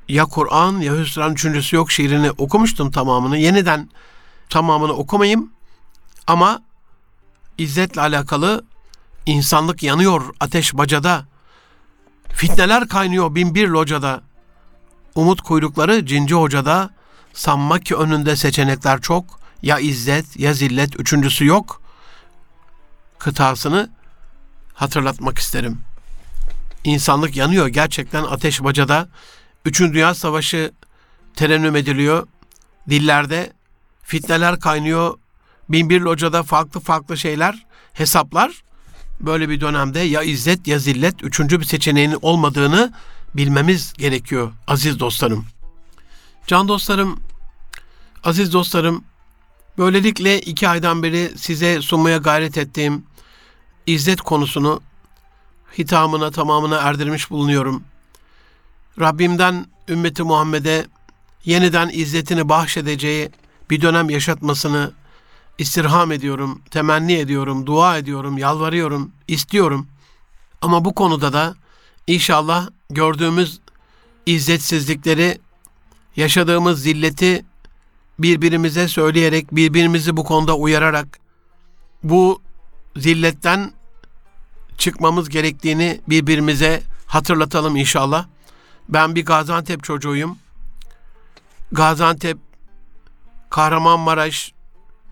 ya 0.09 0.24
Kur'an 0.24 0.80
ya 0.80 0.96
Hüsran 0.98 1.32
Üçüncüsü 1.32 1.76
yok 1.76 1.90
şiirini 1.90 2.30
okumuştum 2.30 2.90
tamamını. 2.90 3.38
Yeniden 3.38 3.90
tamamını 4.48 4.92
okumayayım 4.92 5.52
ama 6.26 6.62
izzetle 7.59 8.00
alakalı 8.00 8.64
insanlık 9.26 9.82
yanıyor 9.82 10.34
ateş 10.40 10.74
bacada. 10.74 11.26
Fitneler 12.28 12.88
kaynıyor 12.88 13.34
bin 13.34 13.54
bir 13.54 13.68
locada. 13.68 14.22
Umut 15.14 15.40
kuyrukları 15.40 16.07
cinci 16.07 16.34
hocada. 16.34 16.90
Sanma 17.37 17.78
ki 17.80 17.97
önünde 17.97 18.37
seçenekler 18.37 19.01
çok. 19.01 19.41
Ya 19.62 19.78
izzet 19.78 20.39
ya 20.41 20.53
zillet 20.53 21.01
üçüncüsü 21.01 21.47
yok. 21.47 21.82
Kıtasını 23.18 23.91
hatırlatmak 24.74 25.39
isterim. 25.39 25.80
İnsanlık 26.84 27.37
yanıyor 27.37 27.66
gerçekten 27.66 28.22
ateş 28.22 28.64
bacada. 28.64 29.09
Üçüncü 29.64 29.95
Dünya 29.95 30.14
Savaşı 30.14 30.72
terennüm 31.34 31.76
ediliyor. 31.76 32.26
Dillerde 32.91 33.53
fitneler 34.03 34.61
kaynıyor. 34.61 35.18
Binbir 35.68 36.01
locada 36.01 36.43
farklı 36.43 36.80
farklı 36.80 37.16
şeyler, 37.16 37.66
hesaplar. 37.93 38.62
böyle 39.20 39.49
bir 39.49 39.61
dönemde 39.61 40.01
ya 40.01 40.22
izzet 40.22 40.66
ya 40.66 40.78
zillet 40.78 41.24
üçüncü 41.24 41.61
bir 41.61 41.64
seçeneğin 41.64 42.18
olmadığını 42.22 42.93
bilmemiz 43.34 43.93
gerekiyor 43.93 44.53
aziz 44.66 45.01
dostlarım. 45.01 45.47
Can 46.47 46.68
dostlarım, 46.68 47.20
aziz 48.27 48.53
dostlarım, 48.53 49.05
böylelikle 49.79 50.41
iki 50.41 50.68
aydan 50.68 51.03
beri 51.03 51.33
size 51.37 51.83
sunmaya 51.83 52.16
gayret 52.16 52.59
ettiğim 52.59 53.05
izzet 53.87 54.20
konusunu 54.20 54.81
hitamına 55.79 56.31
tamamına 56.31 56.77
erdirmiş 56.77 57.31
bulunuyorum. 57.31 57.85
Rabbimden 59.01 59.66
ümmeti 59.89 60.22
Muhammed'e 60.22 60.87
yeniden 61.45 61.91
izzetini 61.93 62.49
bahşedeceği 62.49 63.31
bir 63.70 63.81
dönem 63.81 64.11
yaşatmasını 64.11 64.93
istirham 65.59 66.12
ediyorum, 66.12 66.62
temenni 66.70 67.12
ediyorum, 67.12 67.66
dua 67.66 67.99
ediyorum, 67.99 68.39
yalvarıyorum, 68.39 69.12
istiyorum. 69.29 69.87
Ama 70.61 70.85
bu 70.85 70.95
konuda 70.95 71.33
da 71.33 71.55
inşallah 72.07 72.68
gördüğümüz 72.91 73.61
izzetsizlikleri, 74.27 75.39
yaşadığımız 76.16 76.83
zilleti 76.83 77.45
birbirimize 78.18 78.88
söyleyerek, 78.88 79.52
birbirimizi 79.52 80.16
bu 80.16 80.24
konuda 80.24 80.56
uyararak 80.56 81.18
bu 82.02 82.42
zilletten 82.96 83.72
çıkmamız 84.78 85.28
gerektiğini 85.28 86.00
birbirimize 86.08 86.82
hatırlatalım 87.06 87.76
inşallah. 87.76 88.26
Ben 88.88 89.14
bir 89.14 89.24
Gaziantep 89.24 89.84
çocuğuyum. 89.84 90.38
Gaziantep, 91.72 92.38
Kahramanmaraş, 93.50 94.52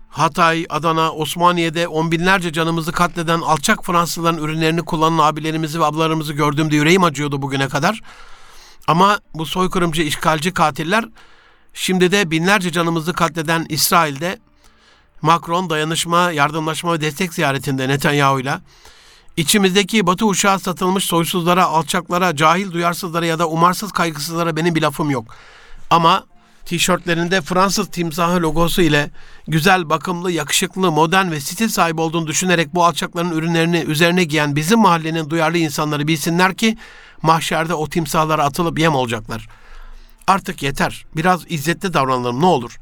Hatay, 0.09 0.65
Adana, 0.69 1.11
Osmaniye'de 1.11 1.87
on 1.87 2.11
binlerce 2.11 2.53
canımızı 2.53 2.91
katleden 2.91 3.41
alçak 3.41 3.85
Fransızların 3.85 4.37
ürünlerini 4.37 4.81
kullanan 4.81 5.27
abilerimizi 5.27 5.79
ve 5.79 5.85
ablalarımızı 5.85 6.33
gördüğümde 6.33 6.75
yüreğim 6.75 7.03
acıyordu 7.03 7.41
bugüne 7.41 7.69
kadar. 7.69 8.01
Ama 8.87 9.19
bu 9.33 9.45
soykırımcı, 9.45 10.01
işgalci 10.01 10.53
katiller 10.53 11.05
şimdi 11.75 12.11
de 12.11 12.31
binlerce 12.31 12.71
canımızı 12.71 13.13
katleden 13.13 13.65
İsrail'de 13.69 14.39
Macron 15.21 15.69
dayanışma, 15.69 16.31
yardımlaşma 16.31 16.93
ve 16.93 17.01
destek 17.01 17.33
ziyaretinde 17.33 17.89
Netanyahu'yla 17.89 18.61
İçimizdeki 19.37 20.07
batı 20.07 20.25
uşağı 20.25 20.59
satılmış 20.59 21.03
soysuzlara, 21.03 21.65
alçaklara, 21.65 22.35
cahil 22.35 22.71
duyarsızlara 22.71 23.25
ya 23.25 23.39
da 23.39 23.49
umarsız 23.49 23.91
kaygısızlara 23.91 24.55
benim 24.55 24.75
bir 24.75 24.81
lafım 24.81 25.09
yok. 25.09 25.35
Ama 25.89 26.23
tişörtlerinde 26.65 27.41
Fransız 27.41 27.87
timsahı 27.87 28.41
logosu 28.41 28.81
ile 28.81 29.11
güzel, 29.47 29.89
bakımlı, 29.89 30.31
yakışıklı, 30.31 30.91
modern 30.91 31.31
ve 31.31 31.39
stil 31.39 31.69
sahibi 31.69 32.01
olduğunu 32.01 32.27
düşünerek 32.27 32.75
bu 32.75 32.85
alçakların 32.85 33.31
ürünlerini 33.31 33.77
üzerine 33.77 34.23
giyen 34.23 34.55
bizim 34.55 34.79
mahallenin 34.79 35.29
duyarlı 35.29 35.57
insanları 35.57 36.07
bilsinler 36.07 36.55
ki 36.55 36.77
mahşerde 37.21 37.73
o 37.73 37.89
timsahlara 37.89 38.43
atılıp 38.43 38.79
yem 38.79 38.95
olacaklar. 38.95 39.47
Artık 40.27 40.63
yeter. 40.63 41.05
Biraz 41.15 41.43
izzetli 41.49 41.93
davranalım 41.93 42.41
ne 42.41 42.45
olur. 42.45 42.79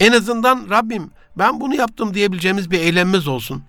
En 0.00 0.12
azından 0.12 0.66
Rabbim 0.70 1.10
ben 1.38 1.60
bunu 1.60 1.74
yaptım 1.74 2.14
diyebileceğimiz 2.14 2.70
bir 2.70 2.80
eylemimiz 2.80 3.28
olsun. 3.28 3.62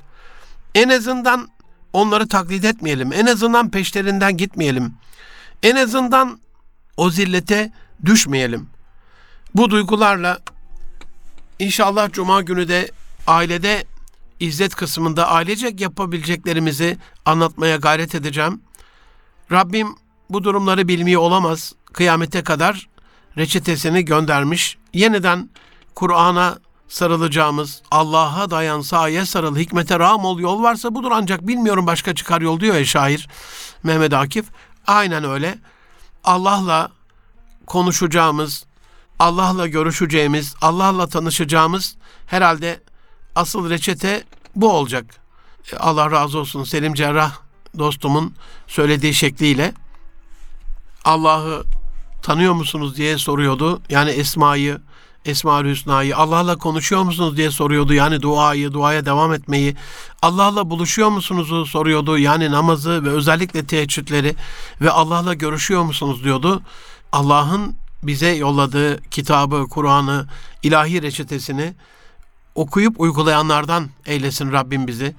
En 0.75 0.89
azından 0.89 1.49
onları 1.93 2.27
taklit 2.27 2.65
etmeyelim. 2.65 3.13
En 3.13 3.25
azından 3.25 3.71
peşlerinden 3.71 4.37
gitmeyelim. 4.37 4.93
En 5.63 5.75
azından 5.75 6.39
o 6.97 7.09
zillete 7.09 7.71
düşmeyelim. 8.05 8.69
Bu 9.55 9.69
duygularla 9.69 10.39
inşallah 11.59 12.11
cuma 12.11 12.41
günü 12.41 12.67
de 12.67 12.91
ailede 13.27 13.85
izzet 14.39 14.75
kısmında 14.75 15.27
ailecek 15.27 15.81
yapabileceklerimizi 15.81 16.97
anlatmaya 17.25 17.75
gayret 17.75 18.15
edeceğim. 18.15 18.61
Rabbim 19.51 19.95
bu 20.29 20.43
durumları 20.43 20.87
bilmiyor 20.87 21.21
olamaz. 21.21 21.73
Kıyamete 21.93 22.43
kadar 22.43 22.87
reçetesini 23.37 24.05
göndermiş. 24.05 24.77
Yeniden 24.93 25.49
Kur'an'a 25.95 26.57
sarılacağımız, 26.87 27.81
Allah'a 27.91 28.51
dayan, 28.51 28.81
sahaya 28.81 29.25
sarıl, 29.25 29.57
hikmete 29.57 29.99
rağm 29.99 30.25
ol, 30.25 30.39
yol 30.39 30.63
varsa 30.63 30.95
budur 30.95 31.11
ancak 31.13 31.47
bilmiyorum 31.47 31.87
başka 31.87 32.15
çıkar 32.15 32.41
yol 32.41 32.59
diyor 32.59 32.75
ya 32.75 32.85
şair 32.85 33.27
Mehmet 33.83 34.13
Akif. 34.13 34.45
Aynen 34.87 35.23
öyle. 35.23 35.57
Allah'la 36.23 36.91
konuşacağımız, 37.65 38.65
Allah'la 39.19 39.67
görüşeceğimiz, 39.67 40.55
Allah'la 40.61 41.07
tanışacağımız 41.07 41.95
herhalde 42.27 42.79
asıl 43.35 43.69
reçete 43.69 44.23
bu 44.55 44.71
olacak. 44.71 45.05
Allah 45.77 46.11
razı 46.11 46.39
olsun 46.39 46.63
Selim 46.63 46.93
Cerrah 46.93 47.31
dostumun 47.79 48.35
söylediği 48.67 49.13
şekliyle 49.13 49.73
Allah'ı 51.05 51.63
tanıyor 52.25 52.53
musunuz 52.53 52.97
diye 52.97 53.17
soruyordu. 53.17 53.81
Yani 53.89 54.09
Esma'yı, 54.09 54.77
Esma-ül 55.25 55.69
Hüsna'yı, 55.69 56.17
Allah'la 56.17 56.55
konuşuyor 56.55 57.03
musunuz 57.03 57.37
diye 57.37 57.51
soruyordu. 57.51 57.93
Yani 57.93 58.21
duayı, 58.21 58.73
duaya 58.73 59.05
devam 59.05 59.33
etmeyi, 59.33 59.75
Allah'la 60.21 60.69
buluşuyor 60.69 61.09
musunuz 61.09 61.69
soruyordu. 61.69 62.17
Yani 62.17 62.51
namazı 62.51 63.05
ve 63.05 63.09
özellikle 63.09 63.65
teheccüdleri 63.65 64.35
ve 64.81 64.91
Allah'la 64.91 65.33
görüşüyor 65.33 65.83
musunuz 65.83 66.23
diyordu. 66.23 66.61
Allah'ın 67.11 67.75
bize 68.03 68.29
yolladığı 68.29 69.01
kitabı, 69.01 69.67
Kur'an'ı, 69.69 70.27
ilahi 70.63 71.01
reçetesini 71.01 71.73
okuyup 72.55 72.99
uygulayanlardan 72.99 73.89
eylesin 74.05 74.51
Rabbim 74.51 74.87
bizi. 74.87 75.15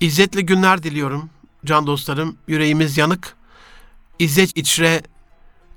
İzzetli 0.00 0.46
günler 0.46 0.82
diliyorum 0.82 1.30
can 1.64 1.86
dostlarım. 1.86 2.36
Yüreğimiz 2.48 2.98
yanık. 2.98 3.36
İzzet 4.18 4.56
içre 4.56 5.02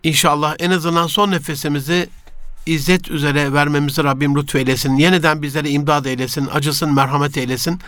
inşallah 0.03 0.55
en 0.59 0.71
azından 0.71 1.07
son 1.07 1.31
nefesimizi 1.31 2.09
izzet 2.65 3.11
üzere 3.11 3.53
vermemizi 3.53 4.03
Rabbim 4.03 4.35
lütfeylesin. 4.35 4.95
Yeniden 4.95 5.41
bizlere 5.41 5.69
imdad 5.69 6.05
eylesin, 6.05 6.47
acısın, 6.53 6.93
merhamet 6.93 7.37
eylesin. 7.37 7.79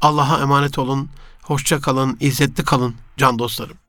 Allah'a 0.00 0.40
emanet 0.42 0.78
olun. 0.78 1.08
Hoşça 1.42 1.80
kalın, 1.80 2.16
izzetli 2.20 2.64
kalın 2.64 2.94
can 3.16 3.38
dostlarım. 3.38 3.81